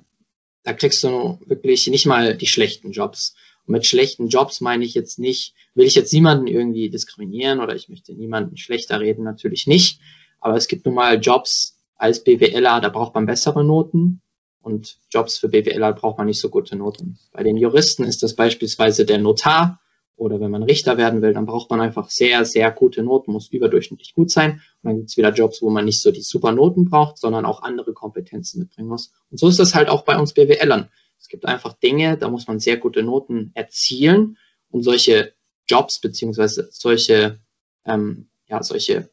da 0.62 0.72
kriegst 0.72 1.02
du 1.04 1.38
wirklich 1.46 1.86
nicht 1.88 2.06
mal 2.06 2.36
die 2.36 2.46
schlechten 2.46 2.92
Jobs. 2.92 3.34
Und 3.66 3.72
mit 3.72 3.86
schlechten 3.86 4.28
Jobs 4.28 4.60
meine 4.60 4.84
ich 4.84 4.94
jetzt 4.94 5.18
nicht, 5.18 5.54
will 5.74 5.86
ich 5.86 5.94
jetzt 5.94 6.12
niemanden 6.12 6.46
irgendwie 6.46 6.90
diskriminieren 6.90 7.60
oder 7.60 7.74
ich 7.74 7.88
möchte 7.88 8.14
niemanden 8.14 8.56
schlechter 8.56 9.00
reden, 9.00 9.24
natürlich 9.24 9.66
nicht. 9.66 10.00
Aber 10.40 10.56
es 10.56 10.68
gibt 10.68 10.86
nun 10.86 10.94
mal 10.94 11.18
Jobs 11.20 11.78
als 11.96 12.22
BWLer, 12.22 12.80
da 12.80 12.88
braucht 12.88 13.14
man 13.14 13.26
bessere 13.26 13.64
Noten 13.64 14.20
und 14.62 14.98
Jobs 15.10 15.38
für 15.38 15.48
BWLer 15.48 15.92
braucht 15.92 16.18
man 16.18 16.26
nicht 16.26 16.40
so 16.40 16.48
gute 16.48 16.76
Noten. 16.76 17.18
Bei 17.32 17.42
den 17.42 17.56
Juristen 17.56 18.04
ist 18.04 18.22
das 18.22 18.34
beispielsweise 18.34 19.04
der 19.04 19.18
Notar 19.18 19.80
oder 20.18 20.40
wenn 20.40 20.50
man 20.50 20.64
Richter 20.64 20.98
werden 20.98 21.22
will, 21.22 21.32
dann 21.32 21.46
braucht 21.46 21.70
man 21.70 21.80
einfach 21.80 22.10
sehr, 22.10 22.44
sehr 22.44 22.70
gute 22.72 23.02
Noten, 23.02 23.32
muss 23.32 23.48
überdurchschnittlich 23.48 24.14
gut 24.14 24.30
sein. 24.30 24.52
Und 24.52 24.60
dann 24.82 24.96
gibt 24.96 25.10
es 25.10 25.16
wieder 25.16 25.32
Jobs, 25.32 25.62
wo 25.62 25.70
man 25.70 25.84
nicht 25.84 26.02
so 26.02 26.10
die 26.10 26.22
super 26.22 26.50
Noten 26.52 26.84
braucht, 26.84 27.18
sondern 27.18 27.46
auch 27.46 27.62
andere 27.62 27.92
Kompetenzen 27.92 28.58
mitbringen 28.58 28.88
muss. 28.88 29.12
Und 29.30 29.38
so 29.38 29.48
ist 29.48 29.60
das 29.60 29.74
halt 29.74 29.88
auch 29.88 30.02
bei 30.02 30.18
uns 30.18 30.34
BWLern. 30.34 30.90
Es 31.20 31.28
gibt 31.28 31.46
einfach 31.46 31.74
Dinge, 31.74 32.18
da 32.18 32.28
muss 32.28 32.48
man 32.48 32.58
sehr 32.58 32.76
gute 32.78 33.02
Noten 33.02 33.52
erzielen 33.54 34.38
und 34.70 34.82
solche 34.82 35.34
Jobs 35.66 36.00
beziehungsweise 36.00 36.68
solche, 36.72 37.40
ähm, 37.84 38.28
ja, 38.48 38.62
solche 38.62 39.10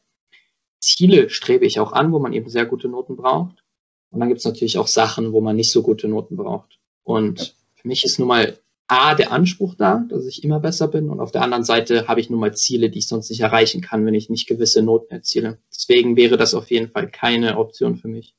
Ziele 0.80 1.30
strebe 1.30 1.66
ich 1.66 1.78
auch 1.78 1.92
an, 1.92 2.12
wo 2.12 2.18
man 2.18 2.32
eben 2.32 2.48
sehr 2.48 2.66
gute 2.66 2.88
Noten 2.88 3.16
braucht. 3.16 3.62
Und 4.10 4.20
dann 4.20 4.28
gibt 4.28 4.40
es 4.40 4.44
natürlich 4.44 4.78
auch 4.78 4.88
Sachen, 4.88 5.32
wo 5.32 5.40
man 5.40 5.56
nicht 5.56 5.70
so 5.70 5.82
gute 5.82 6.08
Noten 6.08 6.36
braucht. 6.36 6.78
Und 7.02 7.54
für 7.74 7.88
mich 7.88 8.04
ist 8.04 8.18
nun 8.18 8.28
mal 8.28 8.58
A, 8.88 9.14
der 9.14 9.32
Anspruch 9.32 9.74
da, 9.74 10.04
dass 10.08 10.26
ich 10.26 10.44
immer 10.44 10.60
besser 10.60 10.88
bin. 10.88 11.08
Und 11.08 11.20
auf 11.20 11.32
der 11.32 11.42
anderen 11.42 11.64
Seite 11.64 12.06
habe 12.06 12.20
ich 12.20 12.30
nun 12.30 12.40
mal 12.40 12.54
Ziele, 12.54 12.88
die 12.88 13.00
ich 13.00 13.08
sonst 13.08 13.30
nicht 13.30 13.40
erreichen 13.40 13.80
kann, 13.80 14.06
wenn 14.06 14.14
ich 14.14 14.30
nicht 14.30 14.46
gewisse 14.46 14.82
Noten 14.82 15.12
erziele. 15.12 15.58
Deswegen 15.74 16.16
wäre 16.16 16.36
das 16.36 16.54
auf 16.54 16.70
jeden 16.70 16.90
Fall 16.90 17.10
keine 17.10 17.58
Option 17.58 17.96
für 17.96 18.08
mich. 18.08 18.34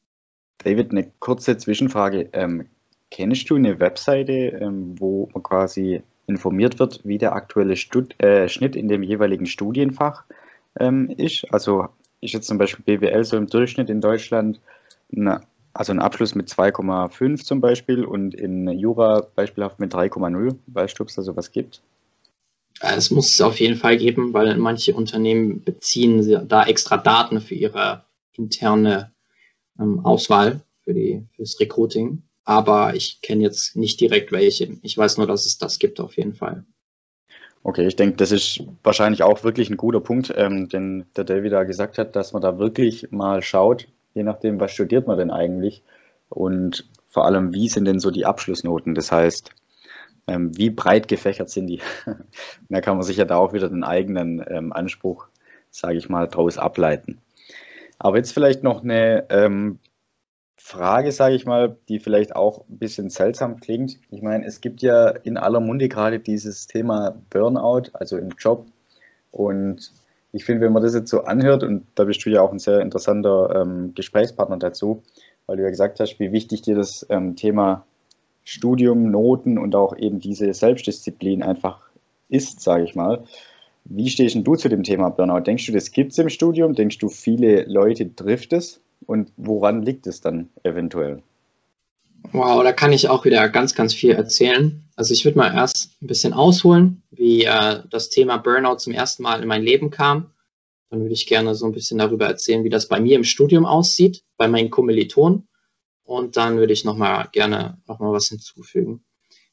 David, 0.60 0.92
eine 0.92 1.12
kurze 1.20 1.58
Zwischenfrage. 1.58 2.30
Ähm, 2.34 2.68
kennst 3.12 3.50
du 3.50 3.56
eine 3.56 3.80
Webseite, 3.80 4.34
ähm, 4.34 4.96
wo 5.00 5.30
man 5.34 5.44
quasi 5.44 6.02
informiert 6.28 6.80
wird, 6.80 7.02
wie 7.04 7.18
der 7.18 7.34
aktuelle 7.34 7.76
Stud 7.76 8.22
äh, 8.22 8.48
Schnitt 8.48 8.76
in 8.76 8.88
dem 8.88 9.04
jeweiligen 9.04 9.46
Studienfach 9.46 10.24
ähm, 10.80 11.10
ist? 11.10 11.46
Also 11.52 11.88
ist 12.22 12.34
jetzt 12.34 12.48
zum 12.48 12.58
Beispiel 12.58 13.00
BWL 13.00 13.24
so 13.24 13.38
im 13.38 13.48
Durchschnitt 13.48 13.90
in 13.90 14.02
Deutschland 14.02 14.60
eine 15.16 15.42
also 15.78 15.94
ein 15.94 16.00
Abschluss 16.00 16.34
mit 16.34 16.50
2,5 16.50 17.44
zum 17.44 17.62
Beispiel 17.62 18.04
und 18.04 18.34
in 18.34 18.68
Jura 18.68 19.28
beispielhaft 19.36 19.80
mit 19.80 19.94
3,0. 19.94 20.56
Weißt 20.68 20.98
du, 20.98 21.04
ob 21.04 21.10
es 21.10 21.16
da 21.16 21.22
sowas 21.22 21.52
gibt? 21.52 21.82
Es 22.80 23.12
muss 23.12 23.32
es 23.32 23.42
auf 23.42 23.60
jeden 23.60 23.76
Fall 23.76 23.98
geben, 23.98 24.34
weil 24.34 24.58
manche 24.58 24.96
Unternehmen 24.96 25.64
beziehen 25.64 26.48
da 26.48 26.66
extra 26.66 26.98
Daten 26.98 27.42
für 27.42 27.54
ihre 27.54 28.06
interne 28.34 29.12
ähm, 29.80 30.04
Auswahl, 30.04 30.62
für 30.84 30.96
die, 30.96 31.24
fürs 31.36 31.60
Recruiting. 31.60 32.24
Aber 32.44 32.96
ich 32.96 33.22
kenne 33.22 33.44
jetzt 33.44 33.76
nicht 33.76 34.00
direkt 34.00 34.32
welche. 34.32 34.78
Ich 34.82 34.98
weiß 34.98 35.18
nur, 35.18 35.28
dass 35.28 35.46
es 35.46 35.60
das 35.60 35.78
gibt 35.78 36.00
auf 36.00 36.18
jeden 36.18 36.34
Fall. 36.34 36.66
Okay, 37.62 37.86
ich 37.86 37.96
denke, 37.96 38.16
das 38.18 38.32
ist 38.32 38.64
wahrscheinlich 38.82 39.22
auch 39.22 39.44
wirklich 39.44 39.70
ein 39.70 39.78
guter 39.78 40.00
Punkt, 40.00 40.34
ähm, 40.36 40.70
den 40.70 41.06
der 41.16 41.24
David 41.24 41.52
da 41.52 41.66
gesagt 41.66 42.00
hat, 42.00 42.16
dass 42.16 42.34
man 42.34 42.42
da 42.42 42.58
wirklich 42.58 43.12
mal 43.12 43.44
schaut, 43.44 43.88
je 44.18 44.24
nachdem, 44.24 44.60
was 44.60 44.72
studiert 44.72 45.08
man 45.08 45.18
denn 45.18 45.32
eigentlich 45.32 45.84
und 46.30 46.90
vor 47.08 47.26
allem, 47.26 47.54
wie 47.54 47.70
sind 47.70 47.86
denn 47.86 48.00
so 48.00 48.12
die 48.12 48.26
Abschlussnoten? 48.26 48.94
Das 48.96 49.12
heißt, 49.12 49.52
ähm, 50.28 50.58
wie 50.58 50.70
breit 50.70 51.08
gefächert 51.08 51.50
sind 51.50 51.68
die? 51.68 51.82
da 52.70 52.82
kann 52.82 52.98
man 52.98 53.06
sich 53.06 53.18
ja 53.18 53.26
da 53.26 53.38
auch 53.38 53.54
wieder 53.54 53.70
den 53.70 53.84
eigenen 53.84 54.44
ähm, 54.50 54.74
Anspruch, 54.74 55.28
sage 55.70 55.98
ich 55.98 56.10
mal, 56.10 56.28
daraus 56.28 56.58
ableiten. 56.58 57.22
Aber 57.98 58.18
jetzt 58.18 58.34
vielleicht 58.34 58.64
noch 58.64 58.84
eine 58.84 59.26
ähm, 59.30 59.80
Frage, 60.58 61.12
sage 61.12 61.36
ich 61.36 61.46
mal, 61.46 61.78
die 61.88 62.00
vielleicht 62.00 62.36
auch 62.36 62.68
ein 62.68 62.78
bisschen 62.78 63.10
seltsam 63.10 63.60
klingt. 63.60 64.00
Ich 64.12 64.22
meine, 64.22 64.46
es 64.46 64.60
gibt 64.60 64.82
ja 64.82 65.10
in 65.10 65.38
aller 65.38 65.62
Munde 65.62 65.88
gerade 65.88 66.20
dieses 66.20 66.68
Thema 66.68 67.16
Burnout, 67.30 67.92
also 67.94 68.18
im 68.18 68.30
Job. 68.38 68.66
Und 69.32 69.92
ich 70.34 70.46
finde, 70.46 70.62
wenn 70.66 70.74
man 70.74 70.84
das 70.84 70.94
jetzt 70.94 71.10
so 71.10 71.24
anhört, 71.24 71.64
und 71.64 71.86
da 71.96 72.04
bist 72.04 72.26
du 72.26 72.30
ja 72.30 72.42
auch 72.42 72.52
ein 72.52 72.60
sehr 72.60 72.82
interessanter 72.82 73.62
ähm, 73.62 73.94
Gesprächspartner 73.96 74.58
dazu, 74.58 75.04
weil 75.46 75.58
du 75.58 75.64
ja 75.64 75.70
gesagt 75.70 76.00
hast, 76.00 76.20
wie 76.20 76.32
wichtig 76.32 76.62
dir 76.62 76.76
das 76.76 77.06
ähm, 77.10 77.36
Thema 77.36 77.86
Studium, 78.44 79.12
Noten 79.12 79.58
und 79.58 79.76
auch 79.76 79.98
eben 79.98 80.20
diese 80.20 80.54
Selbstdisziplin 80.54 81.44
einfach 81.44 81.82
ist, 82.30 82.62
sage 82.62 82.84
ich 82.84 82.96
mal. 82.96 83.24
Wie 83.86 84.10
stehst 84.10 84.36
du 84.36 84.56
zu 84.56 84.70
dem 84.70 84.84
Thema 84.84 85.10
Burnout? 85.10 85.42
Denkst 85.42 85.66
du, 85.66 85.72
das 85.72 85.92
gibt 85.92 86.12
es 86.12 86.18
im 86.18 86.30
Studium? 86.30 86.74
Denkst 86.74 86.98
du, 86.98 87.08
viele 87.08 87.64
Leute 87.64 88.14
trifft 88.16 88.54
es? 88.54 88.82
Und 89.06 89.32
woran 89.38 89.82
liegt 89.84 90.08
es 90.08 90.20
dann 90.22 90.50
eventuell? 90.64 91.22
Wow, 92.32 92.64
da 92.64 92.74
kann 92.74 92.94
ich 92.94 93.10
auch 93.10 93.26
wieder 93.26 93.48
ganz, 93.50 93.74
ganz 93.74 93.94
viel 93.94 94.12
erzählen. 94.12 94.84
Also 94.96 95.14
ich 95.14 95.24
würde 95.26 95.38
mal 95.38 95.54
erst 95.54 96.02
ein 96.02 96.08
bisschen 96.08 96.34
ausholen, 96.34 97.04
wie 97.12 97.46
äh, 97.46 97.84
das 97.90 98.10
Thema 98.10 98.38
Burnout 98.38 98.78
zum 98.78 98.94
ersten 98.94 99.24
Mal 99.24 99.42
in 99.42 99.48
mein 99.48 99.64
Leben 99.64 99.90
kam. 99.90 100.32
Dann 100.90 101.02
würde 101.02 101.14
ich 101.14 101.28
gerne 101.28 101.54
so 101.56 101.66
ein 101.66 101.74
bisschen 101.74 101.98
darüber 101.98 102.28
erzählen, 102.28 102.64
wie 102.64 102.70
das 102.70 102.88
bei 102.88 103.00
mir 103.00 103.16
im 103.16 103.24
Studium 103.24 103.66
aussieht, 103.66 104.24
bei 104.38 104.48
meinen 104.48 104.70
Kommilitonen. 104.70 105.48
Und 106.04 106.38
dann 106.38 106.58
würde 106.58 106.74
ich 106.74 106.86
nochmal 106.86 107.28
gerne 107.32 107.78
nochmal 107.88 108.14
was 108.14 108.30
hinzufügen. 108.30 109.04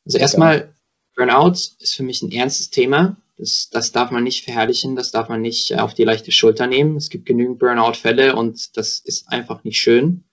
Also 0.04 0.18
erstmal, 0.18 0.74
Burnout 1.16 1.56
ist 1.78 1.94
für 1.94 2.02
mich 2.02 2.22
ein 2.22 2.30
ernstes 2.30 2.70
Thema. 2.70 3.16
Das, 3.36 3.68
das 3.70 3.92
darf 3.92 4.10
man 4.10 4.22
nicht 4.22 4.44
verherrlichen, 4.44 4.94
das 4.94 5.10
darf 5.10 5.28
man 5.28 5.40
nicht 5.40 5.76
auf 5.78 5.94
die 5.94 6.04
leichte 6.04 6.30
Schulter 6.30 6.66
nehmen. 6.66 6.96
Es 6.96 7.10
gibt 7.10 7.26
genügend 7.26 7.58
Burnout-Fälle 7.58 8.36
und 8.36 8.76
das 8.76 9.00
ist 9.00 9.28
einfach 9.28 9.64
nicht 9.64 9.80
schön. 9.80 10.24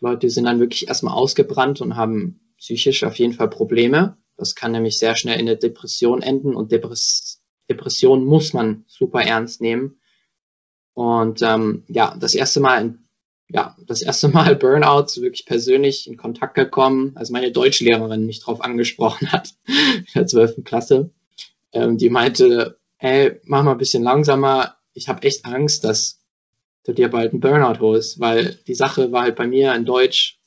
Leute 0.00 0.30
sind 0.30 0.44
dann 0.44 0.60
wirklich 0.60 0.88
erstmal 0.88 1.14
ausgebrannt 1.14 1.80
und 1.80 1.96
haben 1.96 2.40
psychisch 2.58 3.04
auf 3.04 3.16
jeden 3.16 3.32
Fall 3.32 3.48
Probleme. 3.48 4.16
Das 4.36 4.54
kann 4.54 4.72
nämlich 4.72 4.98
sehr 4.98 5.16
schnell 5.16 5.40
in 5.40 5.46
der 5.46 5.56
Depression 5.56 6.22
enden 6.22 6.54
und 6.54 6.72
Depress 6.72 7.42
Depression 7.68 8.24
muss 8.24 8.52
man 8.52 8.84
super 8.86 9.22
ernst 9.22 9.60
nehmen. 9.60 10.00
Und 10.94 11.42
ähm, 11.42 11.84
ja, 11.88 12.16
das 12.18 12.34
erste 12.34 12.60
Mal, 12.60 12.98
ja, 13.48 13.76
das 13.86 14.02
erste 14.02 14.28
Mal 14.28 14.56
Burnout 14.56 15.20
wirklich 15.20 15.46
persönlich 15.46 16.06
in 16.06 16.16
Kontakt 16.16 16.54
gekommen, 16.54 17.12
als 17.16 17.30
meine 17.30 17.52
Deutschlehrerin 17.52 18.26
mich 18.26 18.40
drauf 18.40 18.60
angesprochen 18.60 19.32
hat, 19.32 19.54
in 19.66 20.06
der 20.14 20.26
zwölften 20.26 20.64
Klasse. 20.64 21.10
Ähm, 21.72 21.98
die 21.98 22.10
meinte, 22.10 22.78
hey, 22.96 23.40
mach 23.44 23.62
mal 23.62 23.72
ein 23.72 23.78
bisschen 23.78 24.02
langsamer. 24.02 24.76
Ich 24.94 25.08
habe 25.08 25.22
echt 25.24 25.44
Angst, 25.44 25.84
dass 25.84 26.20
du 26.86 26.92
dir 26.92 27.08
bald 27.08 27.32
einen 27.32 27.40
Burnout 27.40 27.80
holst, 27.80 28.20
weil 28.20 28.58
die 28.66 28.74
Sache 28.74 29.12
war 29.12 29.22
halt 29.22 29.36
bei 29.36 29.46
mir 29.46 29.74
in 29.74 29.84
Deutsch. 29.84 30.38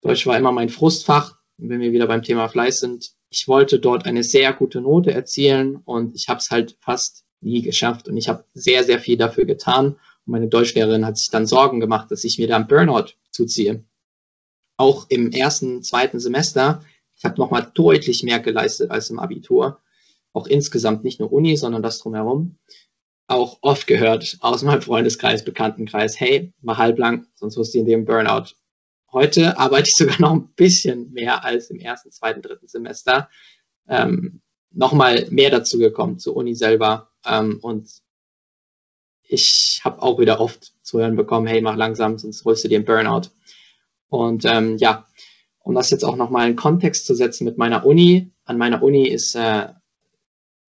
Deutsch 0.00 0.26
war 0.26 0.36
immer 0.36 0.52
mein 0.52 0.68
Frustfach. 0.68 1.36
Wenn 1.58 1.80
wir 1.80 1.92
wieder 1.92 2.06
beim 2.06 2.22
Thema 2.22 2.48
Fleiß 2.48 2.80
sind, 2.80 3.10
ich 3.28 3.46
wollte 3.46 3.78
dort 3.78 4.04
eine 4.06 4.24
sehr 4.24 4.52
gute 4.52 4.80
Note 4.80 5.12
erzielen 5.12 5.76
und 5.76 6.14
ich 6.16 6.28
habe 6.28 6.38
es 6.38 6.50
halt 6.50 6.76
fast 6.80 7.24
nie 7.40 7.62
geschafft 7.62 8.08
und 8.08 8.16
ich 8.16 8.28
habe 8.28 8.44
sehr, 8.54 8.84
sehr 8.84 8.98
viel 8.98 9.16
dafür 9.16 9.44
getan. 9.44 9.86
Und 9.86 9.98
meine 10.32 10.48
Deutschlehrerin 10.48 11.04
hat 11.04 11.18
sich 11.18 11.30
dann 11.30 11.46
Sorgen 11.46 11.80
gemacht, 11.80 12.10
dass 12.10 12.24
ich 12.24 12.38
mir 12.38 12.48
da 12.48 12.56
einen 12.56 12.66
Burnout 12.66 13.12
zuziehe. 13.30 13.84
Auch 14.76 15.06
im 15.08 15.30
ersten, 15.32 15.82
zweiten 15.82 16.18
Semester, 16.18 16.84
ich 17.16 17.24
habe 17.24 17.38
nochmal 17.38 17.70
deutlich 17.74 18.22
mehr 18.22 18.40
geleistet 18.40 18.90
als 18.90 19.10
im 19.10 19.18
Abitur. 19.18 19.80
Auch 20.32 20.46
insgesamt 20.46 21.04
nicht 21.04 21.20
nur 21.20 21.32
Uni, 21.32 21.56
sondern 21.56 21.82
das 21.82 22.00
drumherum 22.00 22.58
auch 23.26 23.58
oft 23.62 23.86
gehört 23.86 24.36
aus 24.40 24.62
meinem 24.62 24.82
Freundeskreis, 24.82 25.44
Bekanntenkreis, 25.44 26.18
hey, 26.18 26.52
mach 26.60 26.78
halblang, 26.78 27.26
sonst 27.34 27.56
wirst 27.56 27.74
du 27.74 27.78
in 27.78 27.86
dem 27.86 28.04
Burnout. 28.04 28.54
Heute 29.12 29.58
arbeite 29.58 29.88
ich 29.88 29.96
sogar 29.96 30.20
noch 30.20 30.32
ein 30.32 30.48
bisschen 30.54 31.12
mehr 31.12 31.44
als 31.44 31.70
im 31.70 31.78
ersten, 31.78 32.10
zweiten, 32.10 32.42
dritten 32.42 32.68
Semester. 32.68 33.28
Ähm, 33.88 34.40
Nochmal 34.74 35.26
mehr 35.30 35.50
dazu 35.50 35.78
gekommen 35.78 36.18
zur 36.18 36.34
Uni 36.34 36.54
selber. 36.54 37.10
Ähm, 37.26 37.58
und 37.60 37.90
ich 39.22 39.82
habe 39.84 40.00
auch 40.00 40.18
wieder 40.18 40.40
oft 40.40 40.72
zu 40.82 40.98
hören 40.98 41.14
bekommen, 41.14 41.46
hey, 41.46 41.60
mach 41.60 41.76
langsam, 41.76 42.16
sonst 42.16 42.44
holst 42.46 42.64
du 42.64 42.68
dir 42.68 42.76
einen 42.76 42.86
Burnout. 42.86 43.28
Und 44.08 44.46
ähm, 44.46 44.78
ja, 44.78 45.06
um 45.58 45.74
das 45.74 45.90
jetzt 45.90 46.04
auch 46.04 46.16
nochmal 46.16 46.48
in 46.48 46.56
Kontext 46.56 47.06
zu 47.06 47.14
setzen 47.14 47.44
mit 47.44 47.58
meiner 47.58 47.84
Uni. 47.84 48.32
An 48.44 48.56
meiner 48.56 48.82
Uni 48.82 49.08
ist 49.08 49.34
äh, 49.34 49.68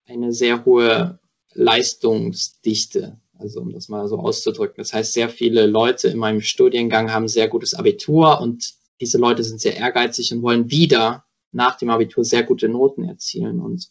eine 0.06 0.34
sehr 0.34 0.66
hohe 0.66 1.20
Leistungsdichte, 1.54 3.20
also 3.38 3.62
um 3.62 3.72
das 3.72 3.90
mal 3.90 4.08
so 4.08 4.18
auszudrücken. 4.18 4.76
Das 4.78 4.94
heißt, 4.94 5.14
sehr 5.14 5.30
viele 5.30 5.66
Leute 5.66 6.08
in 6.08 6.18
meinem 6.18 6.42
Studiengang 6.42 7.12
haben 7.12 7.28
sehr 7.28 7.48
gutes 7.48 7.74
Abitur 7.74 8.42
und 8.42 8.74
diese 9.02 9.18
Leute 9.18 9.44
sind 9.44 9.60
sehr 9.60 9.76
ehrgeizig 9.76 10.32
und 10.34 10.42
wollen 10.42 10.70
wieder 10.72 11.26
nach 11.52 11.78
dem 11.78 11.90
Abitur 11.90 12.24
sehr 12.24 12.44
gute 12.44 12.70
Noten 12.70 13.04
erzielen. 13.04 13.60
Und 13.60 13.90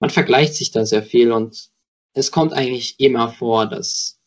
man 0.00 0.10
vergleicht 0.10 0.54
sich 0.54 0.70
da 0.70 0.84
sehr 0.86 1.02
viel 1.02 1.32
und 1.32 1.70
es 2.12 2.30
kommt 2.30 2.52
eigentlich 2.52 3.00
immer 3.00 3.28
vor, 3.28 3.66
dass 3.66 4.20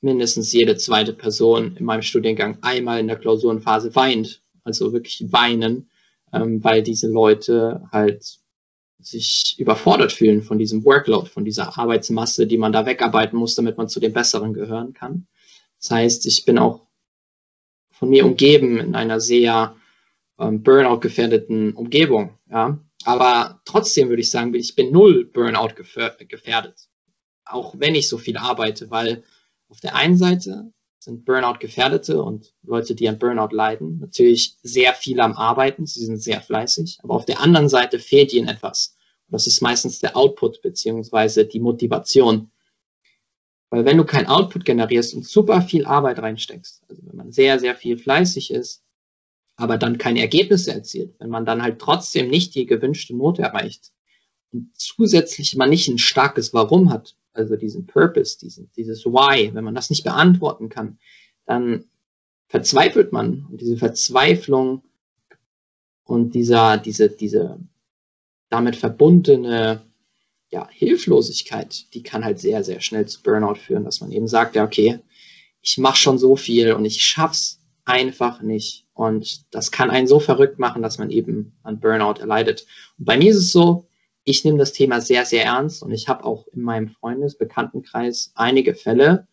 mindestens 0.00 0.52
jede 0.52 0.76
zweite 0.76 1.12
Person 1.12 1.76
in 1.76 1.84
meinem 1.84 2.02
Studiengang 2.02 2.58
einmal 2.62 3.00
in 3.00 3.08
der 3.08 3.16
Klausurenphase 3.16 3.94
weint, 3.94 4.42
also 4.64 4.92
wirklich 4.92 5.24
weinen, 5.32 5.90
ähm, 6.32 6.62
weil 6.62 6.82
diese 6.82 7.08
Leute 7.08 7.82
halt 7.90 8.40
sich 9.00 9.54
überfordert 9.58 10.12
fühlen 10.12 10.42
von 10.42 10.58
diesem 10.58 10.84
Workload, 10.84 11.28
von 11.28 11.44
dieser 11.44 11.78
Arbeitsmasse, 11.78 12.46
die 12.46 12.58
man 12.58 12.72
da 12.72 12.84
wegarbeiten 12.84 13.38
muss, 13.38 13.54
damit 13.54 13.78
man 13.78 13.88
zu 13.88 14.00
den 14.00 14.12
Besseren 14.12 14.52
gehören 14.52 14.92
kann. 14.92 15.26
Das 15.80 15.90
heißt, 15.90 16.26
ich 16.26 16.44
bin 16.44 16.58
auch 16.58 16.86
von 17.90 18.10
mir 18.10 18.24
umgeben 18.24 18.78
in 18.78 18.94
einer 18.94 19.20
sehr 19.20 19.76
ähm, 20.38 20.62
Burnout-gefährdeten 20.62 21.74
Umgebung. 21.74 22.38
Ja? 22.50 22.78
Aber 23.04 23.60
trotzdem 23.64 24.08
würde 24.08 24.22
ich 24.22 24.30
sagen, 24.30 24.54
ich 24.54 24.74
bin 24.74 24.92
null 24.92 25.24
Burnout 25.24 25.74
gefährdet. 25.76 26.88
Auch 27.44 27.74
wenn 27.78 27.94
ich 27.94 28.08
so 28.08 28.18
viel 28.18 28.36
arbeite, 28.36 28.90
weil 28.90 29.24
auf 29.68 29.80
der 29.80 29.94
einen 29.94 30.16
Seite 30.16 30.72
sind 31.08 31.24
Burnout-Gefährdete 31.24 32.22
und 32.22 32.54
Leute, 32.62 32.94
die 32.94 33.08
an 33.08 33.18
Burnout 33.18 33.54
leiden, 33.54 33.98
natürlich 33.98 34.58
sehr 34.62 34.92
viel 34.92 35.20
am 35.20 35.32
Arbeiten, 35.32 35.86
sie 35.86 36.04
sind 36.04 36.18
sehr 36.18 36.42
fleißig, 36.42 36.98
aber 37.02 37.14
auf 37.14 37.24
der 37.24 37.40
anderen 37.40 37.70
Seite 37.70 37.98
fehlt 37.98 38.32
ihnen 38.34 38.48
etwas. 38.48 38.94
Und 39.26 39.32
das 39.32 39.46
ist 39.46 39.62
meistens 39.62 40.00
der 40.00 40.16
Output 40.16 40.60
beziehungsweise 40.60 41.46
die 41.46 41.60
Motivation. 41.60 42.50
Weil 43.70 43.86
wenn 43.86 43.96
du 43.96 44.04
kein 44.04 44.26
Output 44.26 44.66
generierst 44.66 45.14
und 45.14 45.26
super 45.26 45.62
viel 45.62 45.86
Arbeit 45.86 46.18
reinsteckst, 46.18 46.82
also 46.88 47.02
wenn 47.06 47.16
man 47.16 47.32
sehr, 47.32 47.58
sehr 47.58 47.74
viel 47.74 47.96
fleißig 47.96 48.50
ist, 48.50 48.82
aber 49.56 49.78
dann 49.78 49.98
keine 49.98 50.20
Ergebnisse 50.20 50.72
erzielt, 50.72 51.14
wenn 51.18 51.30
man 51.30 51.46
dann 51.46 51.62
halt 51.62 51.78
trotzdem 51.78 52.28
nicht 52.28 52.54
die 52.54 52.66
gewünschte 52.66 53.16
Note 53.16 53.42
erreicht 53.42 53.92
und 54.52 54.70
zusätzlich 54.74 55.56
man 55.56 55.70
nicht 55.70 55.88
ein 55.88 55.98
starkes 55.98 56.52
Warum 56.52 56.90
hat, 56.90 57.16
also 57.38 57.56
diesen 57.56 57.86
Purpose, 57.86 58.38
diesen, 58.38 58.70
dieses 58.76 59.04
Why, 59.06 59.54
wenn 59.54 59.64
man 59.64 59.74
das 59.74 59.90
nicht 59.90 60.04
beantworten 60.04 60.68
kann, 60.68 60.98
dann 61.46 61.84
verzweifelt 62.48 63.12
man 63.12 63.46
und 63.50 63.60
diese 63.60 63.76
Verzweiflung 63.76 64.82
und 66.04 66.34
dieser, 66.34 66.78
diese, 66.78 67.08
diese 67.08 67.58
damit 68.48 68.76
verbundene 68.76 69.82
ja, 70.50 70.68
Hilflosigkeit, 70.70 71.92
die 71.94 72.02
kann 72.02 72.24
halt 72.24 72.38
sehr, 72.38 72.64
sehr 72.64 72.80
schnell 72.80 73.06
zu 73.06 73.22
Burnout 73.22 73.56
führen, 73.56 73.84
dass 73.84 74.00
man 74.00 74.10
eben 74.12 74.28
sagt, 74.28 74.56
ja, 74.56 74.64
okay, 74.64 75.00
ich 75.60 75.76
mache 75.76 75.96
schon 75.96 76.18
so 76.18 76.36
viel 76.36 76.72
und 76.72 76.84
ich 76.84 77.04
schaff's 77.04 77.60
einfach 77.84 78.40
nicht. 78.40 78.86
Und 78.94 79.54
das 79.54 79.70
kann 79.70 79.90
einen 79.90 80.06
so 80.06 80.20
verrückt 80.20 80.58
machen, 80.58 80.82
dass 80.82 80.98
man 80.98 81.10
eben 81.10 81.58
an 81.62 81.80
Burnout 81.80 82.20
erleidet. 82.20 82.66
Und 82.98 83.04
bei 83.04 83.18
mir 83.18 83.30
ist 83.30 83.36
es 83.36 83.52
so, 83.52 83.87
ich 84.28 84.44
nehme 84.44 84.58
das 84.58 84.72
Thema 84.72 85.00
sehr, 85.00 85.24
sehr 85.24 85.44
ernst 85.44 85.82
und 85.82 85.90
ich 85.90 86.06
habe 86.06 86.24
auch 86.24 86.46
in 86.48 86.60
meinem 86.60 86.88
Freundesbekanntenkreis 86.88 88.32
einige 88.34 88.74
Fälle, 88.74 89.26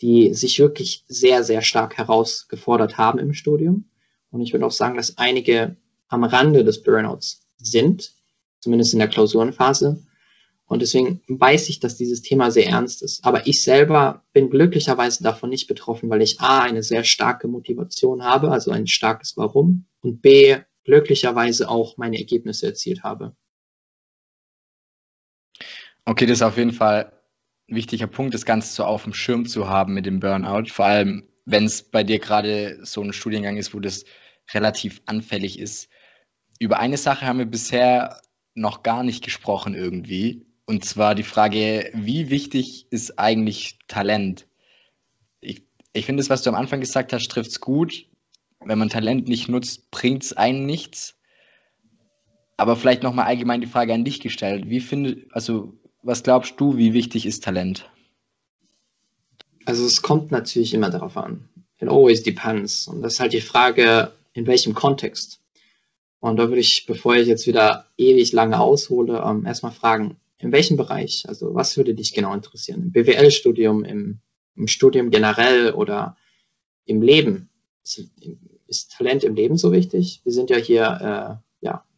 die 0.00 0.34
sich 0.34 0.58
wirklich 0.58 1.04
sehr, 1.06 1.44
sehr 1.44 1.62
stark 1.62 1.96
herausgefordert 1.96 2.98
haben 2.98 3.20
im 3.20 3.32
Studium. 3.32 3.84
Und 4.32 4.40
ich 4.40 4.52
würde 4.52 4.66
auch 4.66 4.72
sagen, 4.72 4.96
dass 4.96 5.18
einige 5.18 5.76
am 6.08 6.24
Rande 6.24 6.64
des 6.64 6.82
Burnouts 6.82 7.46
sind, 7.58 8.12
zumindest 8.58 8.92
in 8.92 8.98
der 8.98 9.08
Klausurenphase. 9.08 10.02
Und 10.66 10.82
deswegen 10.82 11.20
weiß 11.28 11.68
ich, 11.68 11.78
dass 11.78 11.96
dieses 11.96 12.22
Thema 12.22 12.50
sehr 12.50 12.66
ernst 12.66 13.02
ist. 13.02 13.24
Aber 13.24 13.46
ich 13.46 13.62
selber 13.62 14.24
bin 14.32 14.50
glücklicherweise 14.50 15.22
davon 15.22 15.50
nicht 15.50 15.68
betroffen, 15.68 16.10
weil 16.10 16.22
ich 16.22 16.40
A, 16.40 16.62
eine 16.62 16.82
sehr 16.82 17.04
starke 17.04 17.46
Motivation 17.46 18.24
habe, 18.24 18.50
also 18.50 18.72
ein 18.72 18.88
starkes 18.88 19.36
Warum, 19.36 19.84
und 20.00 20.22
B, 20.22 20.56
glücklicherweise 20.84 21.68
auch 21.68 21.98
meine 21.98 22.18
Ergebnisse 22.18 22.66
erzielt 22.66 23.04
habe. 23.04 23.36
Okay, 26.10 26.26
das 26.26 26.38
ist 26.38 26.42
auf 26.42 26.56
jeden 26.56 26.72
Fall 26.72 27.12
ein 27.68 27.76
wichtiger 27.76 28.08
Punkt, 28.08 28.34
das 28.34 28.44
Ganze 28.44 28.72
so 28.72 28.84
auf 28.84 29.04
dem 29.04 29.14
Schirm 29.14 29.46
zu 29.46 29.68
haben 29.68 29.94
mit 29.94 30.06
dem 30.06 30.18
Burnout. 30.18 30.68
Vor 30.68 30.86
allem, 30.86 31.28
wenn 31.44 31.66
es 31.66 31.84
bei 31.84 32.02
dir 32.02 32.18
gerade 32.18 32.84
so 32.84 33.00
ein 33.00 33.12
Studiengang 33.12 33.56
ist, 33.56 33.74
wo 33.74 33.78
das 33.78 34.04
relativ 34.52 35.02
anfällig 35.06 35.60
ist. 35.60 35.88
Über 36.58 36.80
eine 36.80 36.96
Sache 36.96 37.26
haben 37.26 37.38
wir 37.38 37.46
bisher 37.46 38.20
noch 38.54 38.82
gar 38.82 39.04
nicht 39.04 39.22
gesprochen 39.22 39.76
irgendwie. 39.76 40.44
Und 40.66 40.84
zwar 40.84 41.14
die 41.14 41.22
Frage, 41.22 41.92
wie 41.94 42.28
wichtig 42.28 42.88
ist 42.90 43.16
eigentlich 43.20 43.78
Talent? 43.86 44.48
Ich, 45.40 45.62
ich 45.92 46.06
finde, 46.06 46.22
das, 46.22 46.28
was 46.28 46.42
du 46.42 46.50
am 46.50 46.56
Anfang 46.56 46.80
gesagt 46.80 47.12
hast, 47.12 47.28
trifft 47.28 47.50
es 47.50 47.60
gut. 47.60 48.08
Wenn 48.58 48.80
man 48.80 48.88
Talent 48.88 49.28
nicht 49.28 49.48
nutzt, 49.48 49.92
bringt 49.92 50.24
es 50.24 50.32
einen 50.32 50.66
nichts. 50.66 51.14
Aber 52.56 52.74
vielleicht 52.74 53.04
nochmal 53.04 53.26
allgemein 53.26 53.60
die 53.60 53.68
Frage 53.68 53.94
an 53.94 54.04
dich 54.04 54.18
gestellt. 54.18 54.68
Wie 54.68 54.80
finde, 54.80 55.28
also, 55.30 55.79
was 56.02 56.22
glaubst 56.22 56.54
du, 56.58 56.76
wie 56.76 56.92
wichtig 56.92 57.26
ist 57.26 57.44
Talent? 57.44 57.88
Also, 59.66 59.84
es 59.84 60.02
kommt 60.02 60.30
natürlich 60.30 60.74
immer 60.74 60.90
darauf 60.90 61.16
an. 61.16 61.48
It 61.78 61.88
always 61.88 62.22
depends. 62.22 62.88
Und 62.88 63.02
das 63.02 63.14
ist 63.14 63.20
halt 63.20 63.32
die 63.32 63.40
Frage, 63.40 64.12
in 64.32 64.46
welchem 64.46 64.74
Kontext. 64.74 65.40
Und 66.20 66.36
da 66.36 66.48
würde 66.48 66.60
ich, 66.60 66.86
bevor 66.86 67.16
ich 67.16 67.26
jetzt 67.26 67.46
wieder 67.46 67.86
ewig 67.96 68.32
lange 68.32 68.60
aushole, 68.60 69.22
ähm, 69.24 69.46
erstmal 69.46 69.72
fragen, 69.72 70.16
in 70.38 70.52
welchem 70.52 70.76
Bereich? 70.76 71.24
Also 71.28 71.54
was 71.54 71.76
würde 71.76 71.94
dich 71.94 72.12
genau 72.12 72.34
interessieren? 72.34 72.82
Im 72.82 72.92
BWL-Studium, 72.92 73.84
im, 73.84 74.20
im, 74.56 74.68
Studium 74.68 75.10
generell 75.10 75.72
oder 75.72 76.16
im 76.84 77.02
Leben? 77.02 77.48
Ist, 77.84 78.10
ist, 78.66 78.92
Talent 78.92 79.24
im 79.24 79.34
Leben 79.34 79.56
so 79.56 79.72
wichtig? 79.72 80.20
Wir 80.24 80.32
sind 80.32 80.50
ja 80.50 80.56
hier 80.56 81.40
äh, 81.40 81.49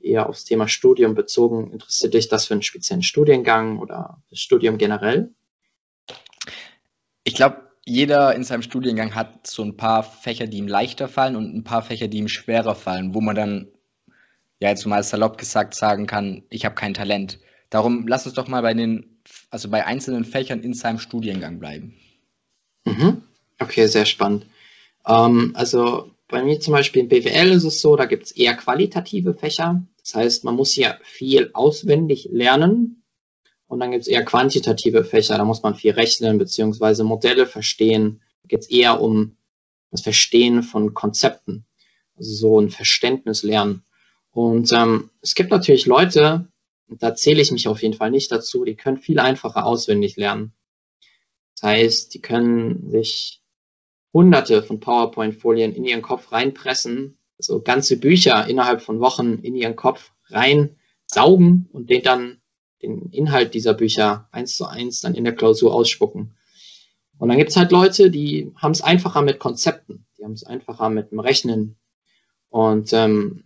eher 0.04 0.28
aufs 0.28 0.44
Thema 0.44 0.68
Studium 0.68 1.14
bezogen. 1.14 1.70
Interessiert 1.70 2.14
dich 2.14 2.28
das 2.28 2.46
für 2.46 2.54
einen 2.54 2.62
speziellen 2.62 3.02
Studiengang 3.02 3.78
oder 3.78 4.22
das 4.30 4.40
Studium 4.40 4.78
generell? 4.78 5.34
Ich 7.24 7.34
glaube, 7.34 7.70
jeder 7.84 8.34
in 8.34 8.44
seinem 8.44 8.62
Studiengang 8.62 9.14
hat 9.14 9.46
so 9.46 9.62
ein 9.62 9.76
paar 9.76 10.02
Fächer, 10.02 10.46
die 10.46 10.58
ihm 10.58 10.68
leichter 10.68 11.08
fallen 11.08 11.36
und 11.36 11.54
ein 11.54 11.64
paar 11.64 11.82
Fächer, 11.82 12.08
die 12.08 12.18
ihm 12.18 12.28
schwerer 12.28 12.74
fallen, 12.74 13.14
wo 13.14 13.20
man 13.20 13.34
dann, 13.34 13.68
ja, 14.60 14.68
jetzt 14.68 14.86
mal 14.86 15.02
salopp 15.02 15.38
gesagt 15.38 15.74
sagen 15.74 16.06
kann, 16.06 16.44
ich 16.50 16.64
habe 16.64 16.74
kein 16.74 16.94
Talent. 16.94 17.40
Darum 17.70 18.06
lass 18.06 18.26
uns 18.26 18.34
doch 18.34 18.48
mal 18.48 18.62
bei 18.62 18.74
den, 18.74 19.20
also 19.50 19.68
bei 19.68 19.84
einzelnen 19.84 20.24
Fächern 20.24 20.60
in 20.60 20.74
seinem 20.74 20.98
Studiengang 20.98 21.58
bleiben. 21.58 21.96
Mhm. 22.84 23.22
Okay, 23.58 23.86
sehr 23.86 24.04
spannend. 24.04 24.46
Ähm, 25.06 25.52
also 25.54 26.10
bei 26.28 26.42
mir 26.42 26.60
zum 26.60 26.72
Beispiel 26.72 27.02
in 27.02 27.08
BWL 27.08 27.50
ist 27.50 27.64
es 27.64 27.80
so, 27.80 27.96
da 27.96 28.06
gibt 28.06 28.24
es 28.24 28.32
eher 28.32 28.54
qualitative 28.54 29.34
Fächer. 29.34 29.82
Das 30.02 30.14
heißt, 30.14 30.44
man 30.44 30.56
muss 30.56 30.76
ja 30.76 30.98
viel 31.02 31.50
auswendig 31.54 32.28
lernen. 32.30 33.04
Und 33.66 33.80
dann 33.80 33.90
gibt 33.90 34.02
es 34.02 34.08
eher 34.08 34.24
quantitative 34.24 35.04
Fächer, 35.04 35.38
da 35.38 35.44
muss 35.44 35.62
man 35.62 35.74
viel 35.74 35.92
rechnen 35.92 36.38
bzw. 36.38 37.04
Modelle 37.04 37.46
verstehen. 37.46 38.20
Da 38.42 38.48
geht 38.48 38.60
es 38.60 38.70
eher 38.70 39.00
um 39.00 39.36
das 39.90 40.02
Verstehen 40.02 40.62
von 40.62 40.92
Konzepten, 40.94 41.64
also 42.16 42.34
so 42.34 42.60
ein 42.60 42.70
Verständnis 42.70 43.42
lernen. 43.42 43.84
Und 44.30 44.72
ähm, 44.72 45.10
es 45.20 45.34
gibt 45.34 45.50
natürlich 45.50 45.86
Leute, 45.86 46.48
da 46.88 47.14
zähle 47.14 47.40
ich 47.40 47.52
mich 47.52 47.68
auf 47.68 47.82
jeden 47.82 47.94
Fall 47.94 48.10
nicht 48.10 48.32
dazu. 48.32 48.64
Die 48.64 48.74
können 48.74 48.98
viel 48.98 49.18
einfacher 49.18 49.64
auswendig 49.64 50.16
lernen. 50.16 50.52
Das 51.54 51.70
heißt, 51.70 52.14
die 52.14 52.20
können 52.20 52.90
sich 52.90 53.42
hunderte 54.12 54.62
von 54.62 54.80
PowerPoint-Folien 54.80 55.74
in 55.74 55.84
ihren 55.84 56.02
Kopf 56.02 56.32
reinpressen, 56.32 57.18
also 57.50 57.62
ganze 57.62 57.98
Bücher 57.98 58.46
innerhalb 58.46 58.82
von 58.82 59.00
Wochen 59.00 59.38
in 59.42 59.54
ihren 59.54 59.76
Kopf 59.76 60.12
reinsaugen 60.28 61.68
und 61.72 61.90
den 61.90 62.02
dann 62.02 62.38
den 62.82 63.10
Inhalt 63.10 63.54
dieser 63.54 63.74
Bücher 63.74 64.28
eins 64.32 64.56
zu 64.56 64.66
eins 64.66 65.00
dann 65.00 65.14
in 65.14 65.24
der 65.24 65.34
Klausur 65.34 65.74
ausspucken. 65.74 66.34
Und 67.18 67.28
dann 67.28 67.38
gibt 67.38 67.50
es 67.50 67.56
halt 67.56 67.70
Leute, 67.70 68.10
die 68.10 68.52
haben 68.56 68.72
es 68.72 68.82
einfacher 68.82 69.22
mit 69.22 69.38
Konzepten, 69.38 70.06
die 70.18 70.24
haben 70.24 70.32
es 70.32 70.44
einfacher 70.44 70.90
mit 70.90 71.12
dem 71.12 71.20
Rechnen. 71.20 71.76
Und 72.48 72.92
ähm, 72.92 73.44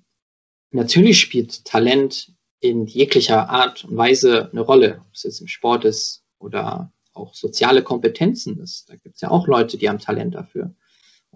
natürlich 0.70 1.20
spielt 1.20 1.64
Talent 1.64 2.32
in 2.60 2.86
jeglicher 2.86 3.50
Art 3.50 3.84
und 3.84 3.96
Weise 3.96 4.48
eine 4.50 4.62
Rolle, 4.62 5.02
ob 5.06 5.14
es 5.14 5.24
jetzt 5.24 5.40
im 5.40 5.48
Sport 5.48 5.84
ist 5.84 6.24
oder 6.38 6.92
auch 7.12 7.34
soziale 7.34 7.82
Kompetenzen 7.82 8.58
ist. 8.60 8.88
Da 8.88 8.96
gibt 8.96 9.16
es 9.16 9.20
ja 9.20 9.30
auch 9.30 9.46
Leute, 9.46 9.76
die 9.76 9.88
haben 9.88 9.98
Talent 9.98 10.34
dafür. 10.34 10.74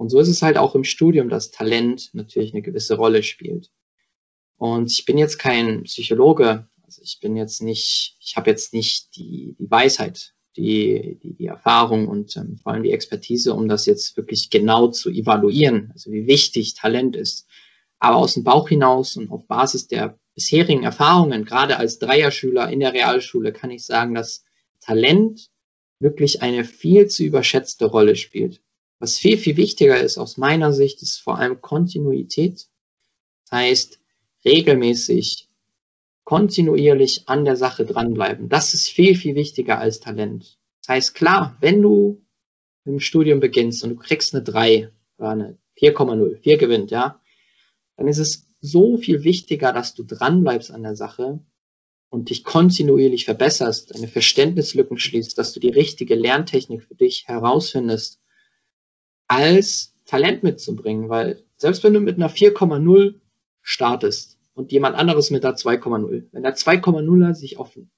Und 0.00 0.08
so 0.08 0.18
ist 0.18 0.28
es 0.28 0.40
halt 0.40 0.56
auch 0.56 0.74
im 0.74 0.84
Studium, 0.84 1.28
dass 1.28 1.50
Talent 1.50 2.08
natürlich 2.14 2.54
eine 2.54 2.62
gewisse 2.62 2.96
Rolle 2.96 3.22
spielt. 3.22 3.70
Und 4.56 4.90
ich 4.90 5.04
bin 5.04 5.18
jetzt 5.18 5.38
kein 5.38 5.82
Psychologe, 5.82 6.66
also 6.82 7.02
ich 7.04 7.18
bin 7.20 7.36
jetzt 7.36 7.60
nicht, 7.60 8.16
ich 8.18 8.34
habe 8.34 8.48
jetzt 8.48 8.72
nicht 8.72 9.14
die, 9.14 9.56
die 9.58 9.70
Weisheit, 9.70 10.32
die, 10.56 11.18
die, 11.22 11.34
die 11.34 11.44
Erfahrung 11.44 12.08
und 12.08 12.34
ähm, 12.38 12.56
vor 12.56 12.72
allem 12.72 12.82
die 12.82 12.92
Expertise, 12.92 13.52
um 13.52 13.68
das 13.68 13.84
jetzt 13.84 14.16
wirklich 14.16 14.48
genau 14.48 14.88
zu 14.88 15.10
evaluieren, 15.10 15.90
also 15.92 16.10
wie 16.10 16.26
wichtig 16.26 16.72
Talent 16.72 17.14
ist. 17.14 17.46
Aber 17.98 18.16
aus 18.16 18.32
dem 18.32 18.42
Bauch 18.42 18.70
hinaus 18.70 19.18
und 19.18 19.30
auf 19.30 19.46
Basis 19.48 19.86
der 19.86 20.18
bisherigen 20.34 20.84
Erfahrungen, 20.84 21.44
gerade 21.44 21.76
als 21.76 21.98
Dreierschüler 21.98 22.70
in 22.70 22.80
der 22.80 22.94
Realschule, 22.94 23.52
kann 23.52 23.70
ich 23.70 23.84
sagen, 23.84 24.14
dass 24.14 24.44
Talent 24.80 25.50
wirklich 25.98 26.40
eine 26.40 26.64
viel 26.64 27.06
zu 27.08 27.22
überschätzte 27.22 27.84
Rolle 27.84 28.16
spielt. 28.16 28.62
Was 29.00 29.18
viel, 29.18 29.38
viel 29.38 29.56
wichtiger 29.56 29.98
ist 29.98 30.18
aus 30.18 30.36
meiner 30.36 30.72
Sicht, 30.74 31.02
ist 31.02 31.18
vor 31.18 31.38
allem 31.38 31.60
Kontinuität. 31.62 32.68
Das 33.44 33.58
heißt, 33.58 33.98
regelmäßig, 34.44 35.48
kontinuierlich 36.24 37.22
an 37.26 37.44
der 37.44 37.56
Sache 37.56 37.84
dranbleiben. 37.86 38.48
Das 38.48 38.74
ist 38.74 38.88
viel, 38.88 39.16
viel 39.16 39.34
wichtiger 39.34 39.78
als 39.78 40.00
Talent. 40.00 40.58
Das 40.82 40.94
heißt, 40.94 41.14
klar, 41.14 41.56
wenn 41.60 41.80
du 41.80 42.22
im 42.84 43.00
Studium 43.00 43.40
beginnst 43.40 43.82
und 43.82 43.90
du 43.90 43.96
kriegst 43.96 44.34
eine 44.34 44.44
3 44.44 44.92
oder 45.18 45.30
eine 45.30 45.58
4,0, 45.78 46.36
4 46.36 46.58
gewinnt, 46.58 46.90
ja, 46.90 47.20
dann 47.96 48.06
ist 48.06 48.18
es 48.18 48.46
so 48.60 48.98
viel 48.98 49.24
wichtiger, 49.24 49.72
dass 49.72 49.94
du 49.94 50.04
dranbleibst 50.04 50.70
an 50.70 50.82
der 50.82 50.94
Sache 50.94 51.40
und 52.10 52.28
dich 52.28 52.44
kontinuierlich 52.44 53.24
verbesserst, 53.24 53.94
deine 53.94 54.08
Verständnislücken 54.08 54.98
schließt, 54.98 55.38
dass 55.38 55.52
du 55.52 55.60
die 55.60 55.70
richtige 55.70 56.16
Lerntechnik 56.16 56.82
für 56.82 56.94
dich 56.94 57.26
herausfindest, 57.28 58.19
als 59.30 59.94
Talent 60.06 60.42
mitzubringen, 60.42 61.08
weil 61.08 61.40
selbst 61.56 61.84
wenn 61.84 61.94
du 61.94 62.00
mit 62.00 62.16
einer 62.16 62.30
4,0 62.30 63.14
startest 63.62 64.38
und 64.54 64.72
jemand 64.72 64.96
anderes 64.96 65.30
mit 65.30 65.44
der 65.44 65.54
2,0. 65.54 66.24
Wenn 66.32 66.42
der 66.42 66.56
2,0er 66.56 67.34
sich 67.34 67.58
offen, 67.58 67.90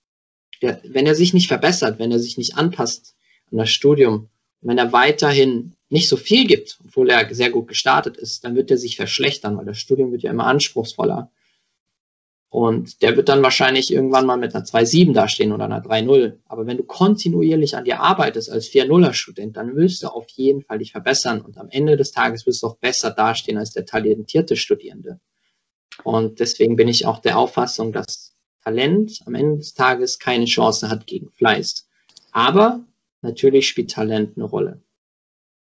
der, 0.60 0.82
wenn 0.84 1.06
er 1.06 1.14
sich 1.14 1.32
nicht 1.32 1.48
verbessert, 1.48 1.98
wenn 1.98 2.12
er 2.12 2.18
sich 2.18 2.36
nicht 2.36 2.58
anpasst 2.58 3.16
an 3.50 3.56
das 3.56 3.70
Studium, 3.70 4.28
wenn 4.60 4.76
er 4.76 4.92
weiterhin 4.92 5.72
nicht 5.88 6.06
so 6.06 6.18
viel 6.18 6.46
gibt, 6.46 6.78
obwohl 6.84 7.08
er 7.08 7.34
sehr 7.34 7.50
gut 7.50 7.66
gestartet 7.66 8.18
ist, 8.18 8.44
dann 8.44 8.54
wird 8.54 8.70
er 8.70 8.76
sich 8.76 8.96
verschlechtern, 8.96 9.56
weil 9.56 9.64
das 9.64 9.78
Studium 9.78 10.12
wird 10.12 10.22
ja 10.22 10.30
immer 10.30 10.46
anspruchsvoller. 10.46 11.30
Und 12.52 13.00
der 13.00 13.16
wird 13.16 13.30
dann 13.30 13.42
wahrscheinlich 13.42 13.90
irgendwann 13.90 14.26
mal 14.26 14.36
mit 14.36 14.54
einer 14.54 14.62
2,7 14.62 15.14
dastehen 15.14 15.52
oder 15.52 15.64
einer 15.64 15.82
3,0. 15.82 16.34
Aber 16.44 16.66
wenn 16.66 16.76
du 16.76 16.82
kontinuierlich 16.82 17.78
an 17.78 17.86
dir 17.86 18.00
arbeitest 18.00 18.50
als 18.50 18.68
4,0er 18.68 19.14
Student, 19.14 19.56
dann 19.56 19.74
willst 19.74 20.02
du 20.02 20.08
auf 20.08 20.28
jeden 20.28 20.60
Fall 20.60 20.76
dich 20.76 20.92
verbessern. 20.92 21.40
Und 21.40 21.56
am 21.56 21.70
Ende 21.70 21.96
des 21.96 22.12
Tages 22.12 22.44
wirst 22.44 22.62
du 22.62 22.66
auch 22.66 22.76
besser 22.76 23.10
dastehen 23.10 23.56
als 23.56 23.70
der 23.70 23.86
talentierte 23.86 24.56
Studierende. 24.56 25.18
Und 26.04 26.40
deswegen 26.40 26.76
bin 26.76 26.88
ich 26.88 27.06
auch 27.06 27.20
der 27.20 27.38
Auffassung, 27.38 27.90
dass 27.90 28.36
Talent 28.62 29.22
am 29.24 29.34
Ende 29.34 29.56
des 29.56 29.72
Tages 29.72 30.18
keine 30.18 30.44
Chance 30.44 30.90
hat 30.90 31.06
gegen 31.06 31.30
Fleiß. 31.30 31.88
Aber 32.32 32.84
natürlich 33.22 33.66
spielt 33.66 33.92
Talent 33.92 34.36
eine 34.36 34.44
Rolle. 34.44 34.82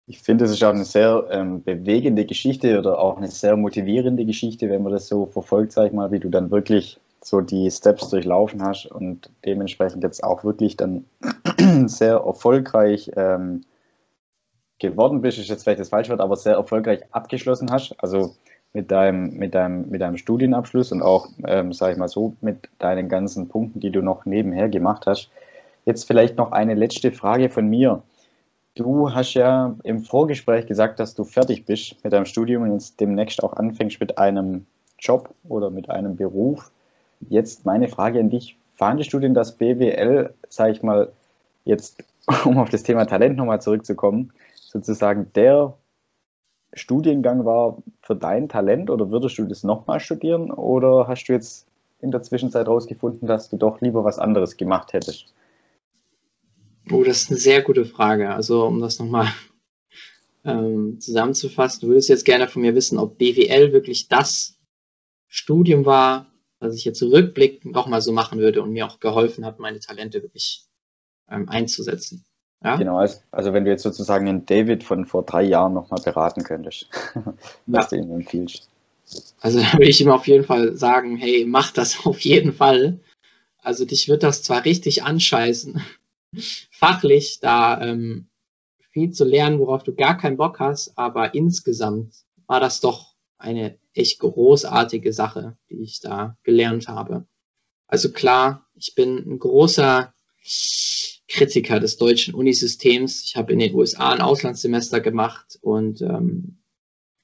Ich 0.09 0.21
finde, 0.21 0.47
es 0.47 0.53
ist 0.53 0.64
auch 0.64 0.73
eine 0.73 0.87
sehr 0.87 1.27
ähm, 1.31 1.62
bewegende 1.62 2.25
Geschichte 2.25 2.79
oder 2.79 2.99
auch 2.99 3.18
eine 3.18 3.29
sehr 3.29 3.57
motivierende 3.57 4.25
Geschichte, 4.25 4.71
wenn 4.71 4.83
man 4.83 4.92
das 4.92 5.07
so 5.07 5.27
verfolgt, 5.27 5.73
sag 5.73 5.88
ich 5.88 5.92
mal, 5.92 6.11
wie 6.11 6.18
du 6.18 6.31
dann 6.31 6.51
wirklich 6.51 6.99
so 7.23 7.42
die 7.42 7.71
Steps 7.71 8.09
durchlaufen 8.09 8.62
hast 8.62 8.87
und 8.87 9.31
dementsprechend 9.44 10.03
jetzt 10.03 10.25
auch 10.25 10.44
wirklich 10.44 10.79
dann 10.79 11.05
sehr 11.87 12.14
erfolgreich 12.14 13.11
ähm, 13.16 13.64
geworden 14.79 15.21
bist, 15.21 15.38
ist 15.38 15.51
jetzt 15.51 15.64
vielleicht 15.64 15.81
das 15.81 15.90
falsche 15.90 16.11
Wort, 16.11 16.21
aber 16.21 16.37
sehr 16.37 16.55
erfolgreich 16.55 17.01
abgeschlossen 17.11 17.71
hast. 17.71 17.94
Also 17.99 18.35
mit 18.73 18.90
deinem, 18.90 19.35
mit 19.35 19.55
deinem, 19.55 19.90
mit 19.90 20.01
deinem 20.01 20.16
Studienabschluss 20.16 20.90
und 20.90 21.03
auch, 21.03 21.29
ähm, 21.47 21.75
sage 21.75 21.92
ich 21.92 21.99
mal 21.99 22.09
so, 22.09 22.35
mit 22.40 22.71
deinen 22.79 23.11
ganzen 23.11 23.49
Punkten, 23.49 23.81
die 23.81 23.90
du 23.90 24.01
noch 24.01 24.25
nebenher 24.25 24.71
gemacht 24.71 25.05
hast. 25.07 25.31
Jetzt 25.85 26.07
vielleicht 26.07 26.38
noch 26.38 26.53
eine 26.53 26.75
letzte 26.75 27.12
Frage 27.12 27.51
von 27.51 27.68
mir. 27.68 28.03
Du 28.79 29.12
hast 29.12 29.35
ja 29.35 29.75
im 29.83 30.05
Vorgespräch 30.05 30.67
gesagt, 30.67 31.01
dass 31.01 31.17
du 31.17 31.25
fertig 31.25 31.67
bist 31.67 31.97
mit 32.05 32.12
deinem 32.12 32.27
Studium 32.27 32.62
und 32.62 32.75
jetzt 32.75 33.01
demnächst 33.01 33.43
auch 33.43 33.55
anfängst 33.55 33.99
mit 33.99 34.19
einem 34.19 34.67
Job 35.01 35.35
oder 35.49 35.69
mit 35.69 35.91
einem 35.91 36.14
Beruf. 36.14 36.71
Jetzt 37.29 37.67
meine 37.67 37.88
Frage 37.88 38.21
an 38.21 38.31
dich. 38.31 38.57
Fandest 38.77 39.12
du 39.12 39.19
denn 39.19 39.35
das 39.35 39.57
BWL, 39.57 40.33
sage 40.49 40.71
ich 40.71 40.85
mal, 40.85 41.11
jetzt, 41.64 42.05
um 42.45 42.57
auf 42.59 42.71
das 42.71 42.85
Thema 42.85 43.05
Talent 43.07 43.37
nochmal 43.37 43.61
zurückzukommen, 43.61 44.33
sozusagen 44.55 45.33
der 45.35 45.75
Studiengang 46.73 47.45
war 47.45 47.79
für 48.01 48.14
dein 48.14 48.49
Talent 48.49 48.91
oder 48.91 49.11
würdest 49.11 49.38
du 49.38 49.45
das 49.47 49.64
nochmal 49.64 49.99
studieren 49.99 50.53
oder 50.53 51.09
hast 51.09 51.25
du 51.25 51.33
jetzt 51.33 51.67
in 52.01 52.12
der 52.12 52.23
Zwischenzeit 52.23 52.69
herausgefunden, 52.69 53.27
dass 53.27 53.51
du 53.51 53.57
doch 53.57 53.81
lieber 53.81 54.05
was 54.05 54.21
anderes 54.21 54.57
gemacht 54.57 54.93
hättest? 54.93 55.35
Oh, 56.90 57.05
das 57.05 57.22
ist 57.22 57.31
eine 57.31 57.38
sehr 57.38 57.62
gute 57.62 57.85
Frage. 57.85 58.31
Also, 58.31 58.64
um 58.64 58.81
das 58.81 58.98
nochmal 58.98 59.29
ähm, 60.44 61.01
zusammenzufassen, 61.01 61.81
du 61.83 61.88
würdest 61.88 62.09
jetzt 62.09 62.24
gerne 62.24 62.48
von 62.48 62.62
mir 62.62 62.74
wissen, 62.74 62.98
ob 62.98 63.18
BWL 63.18 63.72
wirklich 63.72 64.09
das 64.09 64.59
Studium 65.29 65.85
war, 65.85 66.27
was 66.61 66.74
ich 66.74 66.85
jetzt 66.85 67.03
rückblickend 67.03 67.72
nochmal 67.72 68.01
so 68.01 68.12
machen 68.12 68.38
würde 68.38 68.62
und 68.62 68.72
mir 68.72 68.87
auch 68.87 69.01
geholfen 69.01 69.44
hat, 69.44 69.59
meine 69.59 69.81
Talente 69.81 70.22
wirklich 70.22 70.66
ähm, 71.31 71.48
einzusetzen. 71.48 72.24
Ja? 72.64 72.77
Genau, 72.77 72.98
also, 72.98 73.18
also, 73.31 73.53
wenn 73.53 73.64
du 73.64 73.70
jetzt 73.70 73.83
sozusagen 73.83 74.27
den 74.27 74.46
David 74.46 74.83
von 74.83 75.07
vor 75.07 75.24
drei 75.24 75.42
Jahren 75.42 75.74
nochmal 75.74 76.01
beraten 76.03 76.42
könntest, 76.42 76.88
was 77.66 77.90
ja. 77.90 77.98
du 77.98 78.05
ihm 78.05 78.12
empfiehlst. 78.12 78.68
Also 79.40 79.61
da 79.62 79.72
würde 79.74 79.88
ich 79.88 80.01
ihm 80.01 80.11
auf 80.11 80.27
jeden 80.27 80.44
Fall 80.44 80.77
sagen, 80.77 81.16
hey, 81.16 81.44
mach 81.46 81.72
das 81.72 81.98
auf 82.07 82.20
jeden 82.20 82.53
Fall. 82.53 83.01
Also 83.62 83.85
dich 83.85 84.09
wird 84.09 84.22
das 84.22 84.42
zwar 84.42 84.64
richtig 84.64 85.03
anscheißen, 85.03 85.83
fachlich 86.71 87.41
da 87.41 87.81
ähm, 87.81 88.29
viel 88.91 89.11
zu 89.12 89.25
lernen, 89.25 89.59
worauf 89.59 89.83
du 89.83 89.95
gar 89.95 90.17
keinen 90.17 90.37
Bock 90.37 90.61
hast, 90.61 90.97
aber 90.97 91.35
insgesamt 91.35 92.14
war 92.47 92.61
das 92.61 92.81
doch 92.81 93.14
eine 93.38 93.79
echt 93.95 94.19
großartige 94.21 95.12
Sache, 95.12 95.57
die 95.71 95.83
ich 95.83 96.01
da 96.01 96.37
gelernt 96.43 96.88
habe. 96.88 97.27
Also 97.87 98.12
klar, 98.12 98.67
ich 98.75 98.95
bin 98.95 99.19
ein 99.19 99.38
großer 99.38 100.12
Kritiker 101.29 101.79
des 101.79 101.97
deutschen 101.97 102.35
Unisystems. 102.35 103.25
Ich 103.25 103.37
habe 103.37 103.53
in 103.53 103.59
den 103.59 103.75
USA 103.75 104.12
ein 104.12 104.21
Auslandssemester 104.21 105.01
gemacht 105.01 105.59
und 105.61 106.01
ähm, 106.03 106.59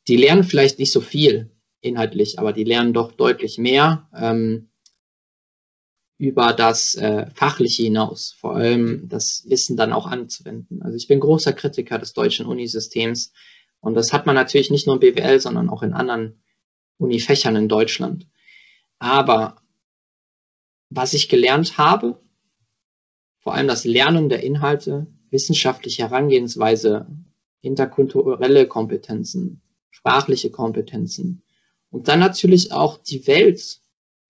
die 0.09 0.17
lernen 0.17 0.45
vielleicht 0.45 0.79
nicht 0.79 0.93
so 0.93 1.01
viel 1.01 1.51
inhaltlich, 1.81 2.39
aber 2.39 2.53
die 2.53 2.65
lernen 2.65 2.93
doch 2.93 3.13
deutlich 3.13 3.59
mehr. 3.59 4.09
Ähm, 4.15 4.71
über 6.19 6.53
das 6.53 6.95
äh, 6.95 7.27
Fachliche 7.35 7.83
hinaus, 7.83 8.35
vor 8.39 8.55
allem 8.55 9.09
das 9.09 9.45
Wissen 9.49 9.77
dann 9.77 9.93
auch 9.93 10.07
anzuwenden. 10.07 10.83
Also 10.83 10.97
ich 10.97 11.09
bin 11.09 11.21
großer 11.21 11.53
Kritiker 11.53 11.99
des 11.99 12.13
deutschen 12.13 12.47
Unisystems 12.47 13.33
und 13.81 13.95
das 13.95 14.13
hat 14.13 14.27
man 14.27 14.35
natürlich 14.35 14.71
nicht 14.71 14.87
nur 14.87 14.97
in 14.97 15.01
BWL, 15.01 15.41
sondern 15.41 15.69
auch 15.69 15.83
in 15.83 15.93
anderen 15.93 16.43
Unifächern 16.99 17.57
in 17.57 17.69
Deutschland. 17.69 18.29
Aber 18.99 19.57
was 20.89 21.13
ich 21.13 21.29
gelernt 21.29 21.77
habe, 21.77 22.21
vor 23.41 23.55
allem 23.55 23.69
das 23.69 23.85
Lernen 23.85 24.29
der 24.29 24.43
Inhalte, 24.43 25.07
wissenschaftliche 25.31 26.05
Herangehensweise, 26.05 27.07
interkulturelle 27.61 28.67
Kompetenzen, 28.67 29.63
sprachliche 29.91 30.51
Kompetenzen 30.51 31.43
und 31.91 32.09
dann 32.09 32.21
natürlich 32.21 32.73
auch 32.73 32.99
die 32.99 33.27
Welt 33.27 33.81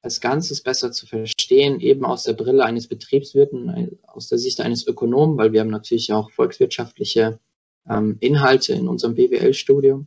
als 0.05 0.21
Ganzes 0.21 0.61
besser 0.61 0.93
zu 0.93 1.07
verstehen, 1.07 1.81
eben 1.81 2.05
aus 2.05 2.25
der 2.25 2.35
Brille 2.35 2.63
eines 2.63 2.89
Betriebswirten, 2.89 3.99
aus 4.07 4.29
der 4.29 4.37
Sicht 4.37 4.61
eines 4.61 4.87
Ökonomen, 4.87 5.39
weil 5.39 5.55
wir 5.55 5.61
haben 5.61 5.71
natürlich 5.71 6.13
auch 6.13 6.31
volkswirtschaftliche 6.31 7.41
ähm, 7.89 8.19
Inhalte 8.21 8.75
in 8.75 8.87
unserem 8.87 9.15
BWL-Studium. 9.15 10.07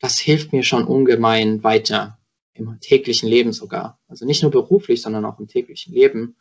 Das 0.00 0.18
hilft 0.18 0.54
mir 0.54 0.62
schon 0.62 0.86
ungemein 0.86 1.62
weiter 1.62 2.18
im 2.54 2.80
täglichen 2.80 3.28
Leben 3.28 3.52
sogar. 3.52 4.00
Also 4.08 4.24
nicht 4.24 4.40
nur 4.40 4.50
beruflich, 4.50 5.02
sondern 5.02 5.26
auch 5.26 5.38
im 5.38 5.46
täglichen 5.46 5.92
Leben. 5.92 6.36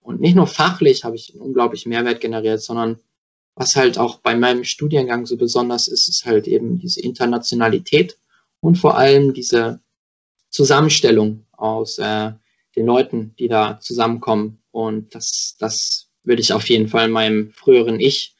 Und 0.00 0.22
nicht 0.22 0.34
nur 0.34 0.46
fachlich 0.46 1.04
habe 1.04 1.16
ich 1.16 1.34
einen 1.34 1.42
unglaublichen 1.42 1.90
Mehrwert 1.90 2.22
generiert, 2.22 2.62
sondern 2.62 3.00
was 3.54 3.76
halt 3.76 3.98
auch 3.98 4.16
bei 4.20 4.34
meinem 4.34 4.64
Studiengang 4.64 5.26
so 5.26 5.36
besonders 5.36 5.88
ist, 5.88 6.08
ist 6.08 6.24
halt 6.24 6.48
eben 6.48 6.78
diese 6.78 7.02
Internationalität 7.02 8.16
und 8.60 8.78
vor 8.78 8.96
allem 8.96 9.34
diese 9.34 9.80
Zusammenstellung 10.48 11.44
aus 11.60 11.98
äh, 11.98 12.32
den 12.76 12.86
Leuten, 12.86 13.34
die 13.38 13.48
da 13.48 13.80
zusammenkommen. 13.80 14.62
Und 14.70 15.14
das, 15.14 15.56
das 15.58 16.10
würde 16.22 16.42
ich 16.42 16.52
auf 16.52 16.68
jeden 16.68 16.88
Fall 16.88 17.08
meinem 17.08 17.50
früheren 17.50 18.00
Ich 18.00 18.36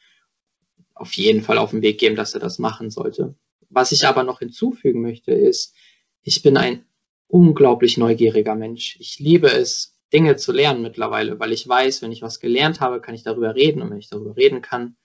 auf 0.94 1.14
jeden 1.14 1.42
Fall 1.42 1.58
auf 1.58 1.70
den 1.70 1.82
Weg 1.82 1.98
geben, 1.98 2.16
dass 2.16 2.34
er 2.34 2.40
das 2.40 2.58
machen 2.58 2.90
sollte. 2.90 3.34
Was 3.70 3.92
ich 3.92 4.06
aber 4.06 4.22
noch 4.22 4.40
hinzufügen 4.40 5.00
möchte, 5.00 5.32
ist, 5.32 5.74
ich 6.22 6.42
bin 6.42 6.56
ein 6.56 6.84
unglaublich 7.26 7.96
neugieriger 7.96 8.54
Mensch. 8.54 8.96
Ich 9.00 9.18
liebe 9.18 9.48
es, 9.48 9.96
Dinge 10.12 10.36
zu 10.36 10.52
lernen 10.52 10.82
mittlerweile, 10.82 11.38
weil 11.38 11.52
ich 11.52 11.66
weiß, 11.66 12.02
wenn 12.02 12.12
ich 12.12 12.20
was 12.20 12.40
gelernt 12.40 12.80
habe, 12.80 13.00
kann 13.00 13.14
ich 13.14 13.22
darüber 13.22 13.54
reden. 13.54 13.80
Und 13.80 13.90
wenn 13.90 13.98
ich 13.98 14.08
darüber 14.08 14.36
reden 14.36 14.60
kann, 14.60 14.96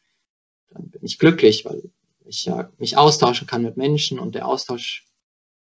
dann 0.72 0.90
bin 0.90 1.02
ich 1.04 1.20
glücklich, 1.20 1.64
weil 1.64 1.92
ich 2.26 2.46
ja 2.46 2.72
mich 2.78 2.98
austauschen 2.98 3.48
kann 3.48 3.62
mit 3.62 3.78
Menschen 3.78 4.20
und 4.20 4.36
der 4.36 4.48
Austausch, 4.48 5.06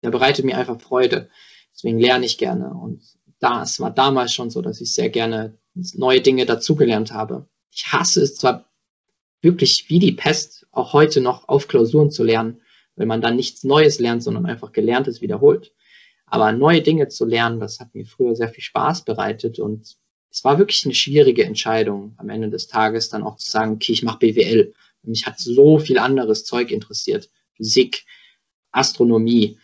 der 0.03 0.09
bereitet 0.09 0.43
mir 0.43 0.57
einfach 0.57 0.81
Freude. 0.81 1.29
Deswegen 1.77 1.99
lerne 1.99 2.25
ich 2.25 2.39
gerne. 2.39 2.73
Und 2.73 3.03
das 3.39 3.79
war 3.79 3.91
damals 3.91 4.33
schon 4.33 4.49
so, 4.49 4.61
dass 4.61 4.81
ich 4.81 4.93
sehr 4.93 5.09
gerne 5.09 5.57
neue 5.93 6.21
Dinge 6.21 6.45
dazugelernt 6.45 7.13
habe. 7.13 7.47
Ich 7.71 7.85
hasse 7.91 8.23
es 8.23 8.35
zwar 8.35 8.65
wirklich 9.41 9.85
wie 9.87 9.99
die 9.99 10.13
Pest, 10.13 10.65
auch 10.71 10.93
heute 10.93 11.21
noch 11.21 11.47
auf 11.47 11.67
Klausuren 11.67 12.09
zu 12.09 12.23
lernen, 12.23 12.61
weil 12.95 13.05
man 13.05 13.21
dann 13.21 13.35
nichts 13.35 13.63
Neues 13.63 13.99
lernt, 13.99 14.23
sondern 14.23 14.47
einfach 14.47 14.71
Gelerntes 14.71 15.21
wiederholt. 15.21 15.71
Aber 16.25 16.51
neue 16.51 16.81
Dinge 16.81 17.09
zu 17.09 17.25
lernen, 17.25 17.59
das 17.59 17.79
hat 17.79 17.93
mir 17.93 18.05
früher 18.05 18.35
sehr 18.35 18.49
viel 18.49 18.63
Spaß 18.63 19.05
bereitet 19.05 19.59
und 19.59 19.97
es 20.29 20.43
war 20.43 20.57
wirklich 20.57 20.83
eine 20.83 20.93
schwierige 20.93 21.45
Entscheidung 21.45 22.13
am 22.17 22.29
Ende 22.29 22.49
des 22.49 22.67
Tages 22.67 23.09
dann 23.09 23.23
auch 23.23 23.37
zu 23.37 23.49
sagen, 23.49 23.73
okay, 23.73 23.93
ich 23.93 24.03
mache 24.03 24.19
BWL. 24.19 24.73
Mich 25.03 25.25
hat 25.25 25.39
so 25.39 25.79
viel 25.79 25.99
anderes 25.99 26.43
Zeug 26.43 26.69
interessiert. 26.71 27.29
Physik, 27.55 28.05
Astronomie, 28.71 29.57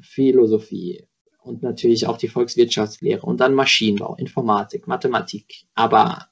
Philosophie, 0.00 1.06
und 1.44 1.62
natürlich 1.62 2.06
auch 2.06 2.18
die 2.18 2.28
Volkswirtschaftslehre 2.28 3.26
und 3.26 3.38
dann 3.38 3.54
Maschinenbau, 3.54 4.14
Informatik, 4.16 4.86
Mathematik. 4.86 5.64
Aber 5.74 6.28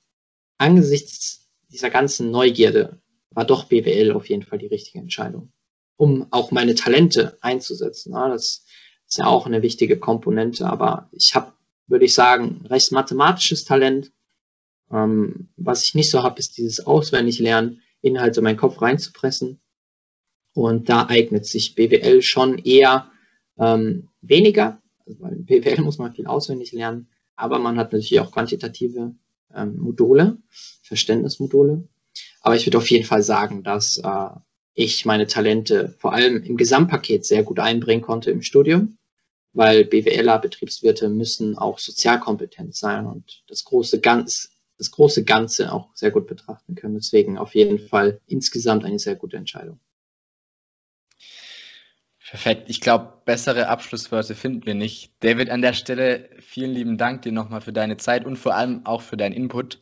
angesichts 0.59 1.49
dieser 1.71 1.91
ganzen 1.91 2.31
Neugierde 2.31 3.01
war 3.31 3.45
doch 3.45 3.65
BWL 3.65 4.13
auf 4.13 4.29
jeden 4.29 4.43
Fall 4.43 4.59
die 4.59 4.67
richtige 4.67 4.99
Entscheidung, 4.99 5.53
um 5.97 6.27
auch 6.31 6.51
meine 6.51 6.75
Talente 6.75 7.39
einzusetzen. 7.41 8.13
Das 8.13 8.65
ist 9.07 9.19
ja 9.19 9.27
auch 9.27 9.47
eine 9.47 9.63
wichtige 9.63 9.99
Komponente, 9.99 10.67
aber 10.67 11.09
ich 11.13 11.35
habe, 11.35 11.53
würde 11.87 12.05
ich 12.05 12.15
sagen, 12.15 12.65
recht 12.69 12.93
mathematisches 12.93 13.65
Talent. 13.65 14.13
Ähm, 14.93 15.49
was 15.57 15.85
ich 15.85 15.95
nicht 15.95 16.11
so 16.11 16.23
habe, 16.23 16.39
ist 16.39 16.59
dieses 16.59 16.87
Auswendiglernen, 16.87 17.83
Inhalte 18.03 18.41
in 18.41 18.45
meinen 18.45 18.57
Kopf 18.57 18.81
reinzupressen. 18.81 19.61
Und 20.53 20.89
da 20.89 21.07
eignet 21.07 21.47
sich 21.47 21.77
BWL 21.77 22.23
schon 22.23 22.59
eher 22.59 23.11
ähm, 23.59 24.09
weniger, 24.21 24.80
Weil 25.19 25.37
BWL 25.37 25.83
muss 25.83 25.99
man 25.99 26.13
viel 26.13 26.27
auswendig 26.27 26.73
lernen, 26.73 27.09
aber 27.37 27.59
man 27.59 27.79
hat 27.79 27.93
natürlich 27.93 28.21
auch 28.21 28.33
quantitative 28.33 29.15
ähm, 29.55 29.77
Module, 29.79 30.39
Verständnismodule. 30.83 31.89
Aber 32.43 32.57
ich 32.57 32.67
würde 32.67 32.79
auf 32.79 32.91
jeden 32.91 33.05
Fall 33.05 33.23
sagen, 33.23 33.63
dass 33.63 33.99
äh, 33.99 34.29
ich 34.75 35.05
meine 35.05 35.27
Talente 35.27 35.95
vor 35.99 36.13
allem 36.13 36.43
im 36.43 36.57
Gesamtpaket 36.57 37.25
sehr 37.25 37.43
gut 37.43 37.59
einbringen 37.59 38.03
konnte 38.03 38.31
im 38.31 38.43
Studium, 38.43 38.99
weil 39.53 39.85
BWLer, 39.85 40.39
Betriebswirte 40.39 41.09
müssen 41.09 41.59
auch 41.59 41.79
sozialkompetent 41.79 42.75
sein 42.75 43.07
und 43.07 43.43
das 43.49 43.65
große 43.65 44.01
Ganze, 44.01 44.49
das 44.79 44.91
große 44.91 45.25
Ganze 45.25 45.73
auch 45.73 45.95
sehr 45.95 46.11
gut 46.11 46.27
betrachten 46.27 46.75
können. 46.75 46.95
Deswegen 46.95 47.37
auf 47.37 47.55
jeden 47.55 47.79
Fall 47.79 48.21
insgesamt 48.27 48.85
eine 48.85 48.99
sehr 48.99 49.17
gute 49.17 49.37
Entscheidung. 49.37 49.81
Perfekt. 52.31 52.71
Ich 52.71 52.81
glaube, 52.81 53.13
bessere 53.25 53.67
Abschlussworte 53.67 54.37
finden 54.37 54.65
wir 54.65 54.77
nicht. 54.77 55.11
David, 55.19 55.51
an 55.51 55.63
der 55.63 55.73
Stelle 55.73 56.31
vielen 56.39 56.71
lieben 56.71 56.97
Dank 56.97 57.23
dir 57.23 57.33
nochmal 57.33 57.61
für 57.61 57.73
deine 57.73 57.97
Zeit 57.97 58.25
und 58.25 58.37
vor 58.37 58.55
allem 58.55 58.87
auch 58.87 59.03
für 59.03 59.17
deinen 59.17 59.33
Input 59.33 59.81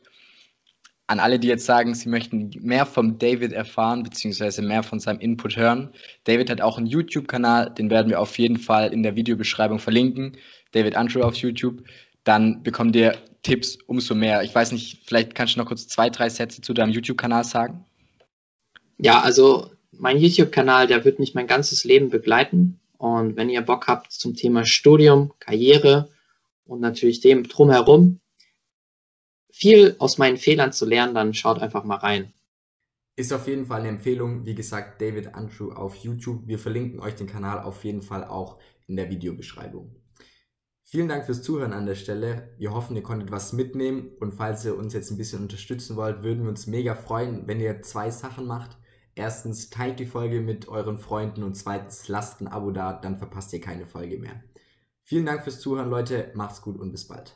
an 1.08 1.20
alle, 1.20 1.38
die 1.38 1.48
jetzt 1.48 1.66
sagen, 1.66 1.94
sie 1.94 2.08
möchten 2.08 2.50
mehr 2.60 2.86
vom 2.86 3.18
David 3.18 3.52
erfahren, 3.52 4.02
beziehungsweise 4.02 4.62
mehr 4.62 4.82
von 4.82 4.98
seinem 4.98 5.20
Input 5.20 5.56
hören. 5.56 5.90
David 6.24 6.48
hat 6.48 6.62
auch 6.62 6.78
einen 6.78 6.86
YouTube-Kanal, 6.86 7.74
den 7.74 7.90
werden 7.90 8.08
wir 8.08 8.18
auf 8.18 8.38
jeden 8.38 8.58
Fall 8.58 8.94
in 8.94 9.02
der 9.02 9.14
Videobeschreibung 9.14 9.78
verlinken. 9.78 10.38
David 10.72 10.96
Andrew 10.96 11.20
auf 11.20 11.34
YouTube. 11.36 11.82
Dann 12.24 12.62
bekommt 12.62 12.96
ihr 12.96 13.14
Tipps 13.42 13.76
umso 13.86 14.14
mehr. 14.14 14.42
Ich 14.42 14.54
weiß 14.54 14.72
nicht, 14.72 15.02
vielleicht 15.04 15.34
kannst 15.34 15.54
du 15.54 15.58
noch 15.58 15.66
kurz 15.66 15.86
zwei, 15.86 16.08
drei 16.08 16.30
Sätze 16.30 16.62
zu 16.62 16.72
deinem 16.72 16.92
YouTube-Kanal 16.92 17.44
sagen. 17.44 17.84
Ja, 18.96 19.20
also 19.20 19.70
mein 19.92 20.18
YouTube-Kanal, 20.18 20.86
der 20.86 21.04
wird 21.04 21.18
mich 21.18 21.34
mein 21.34 21.46
ganzes 21.46 21.84
Leben 21.84 22.10
begleiten. 22.10 22.80
Und 22.98 23.36
wenn 23.36 23.48
ihr 23.48 23.62
Bock 23.62 23.86
habt 23.86 24.12
zum 24.12 24.34
Thema 24.34 24.64
Studium, 24.64 25.32
Karriere 25.38 26.10
und 26.64 26.80
natürlich 26.80 27.20
dem 27.20 27.44
drumherum, 27.44 28.20
viel 29.52 29.96
aus 29.98 30.18
meinen 30.18 30.36
Fehlern 30.36 30.72
zu 30.72 30.86
lernen, 30.86 31.14
dann 31.14 31.34
schaut 31.34 31.60
einfach 31.60 31.84
mal 31.84 31.96
rein. 31.96 32.32
Ist 33.16 33.32
auf 33.32 33.48
jeden 33.48 33.66
Fall 33.66 33.80
eine 33.80 33.88
Empfehlung. 33.88 34.46
Wie 34.46 34.54
gesagt, 34.54 35.00
David 35.02 35.34
Andrew 35.34 35.72
auf 35.72 35.96
YouTube. 35.96 36.46
Wir 36.46 36.58
verlinken 36.58 37.00
euch 37.00 37.16
den 37.16 37.26
Kanal 37.26 37.60
auf 37.60 37.84
jeden 37.84 38.02
Fall 38.02 38.24
auch 38.24 38.58
in 38.86 38.94
der 38.94 39.10
Videobeschreibung. 39.10 39.96
Vielen 40.84 41.08
Dank 41.08 41.26
fürs 41.26 41.42
Zuhören 41.42 41.74
an 41.74 41.84
der 41.84 41.96
Stelle. 41.96 42.54
Wir 42.56 42.72
hoffen, 42.72 42.96
ihr 42.96 43.02
konntet 43.02 43.30
was 43.30 43.52
mitnehmen 43.52 44.12
und 44.20 44.32
falls 44.32 44.64
ihr 44.64 44.74
uns 44.74 44.94
jetzt 44.94 45.10
ein 45.10 45.18
bisschen 45.18 45.42
unterstützen 45.42 45.96
wollt, 45.96 46.22
würden 46.22 46.44
wir 46.44 46.48
uns 46.48 46.66
mega 46.66 46.94
freuen, 46.94 47.46
wenn 47.46 47.60
ihr 47.60 47.82
zwei 47.82 48.10
Sachen 48.10 48.46
macht. 48.46 48.77
Erstens, 49.18 49.68
teilt 49.68 49.98
die 49.98 50.06
Folge 50.06 50.40
mit 50.40 50.68
euren 50.68 50.96
Freunden 50.96 51.42
und 51.42 51.56
zweitens, 51.56 52.06
lasst 52.06 52.40
ein 52.40 52.46
Abo 52.46 52.70
da, 52.70 52.92
dann 52.92 53.18
verpasst 53.18 53.52
ihr 53.52 53.60
keine 53.60 53.84
Folge 53.84 54.16
mehr. 54.16 54.44
Vielen 55.02 55.26
Dank 55.26 55.42
fürs 55.42 55.58
Zuhören, 55.58 55.90
Leute. 55.90 56.30
Macht's 56.34 56.62
gut 56.62 56.78
und 56.78 56.92
bis 56.92 57.08
bald. 57.08 57.34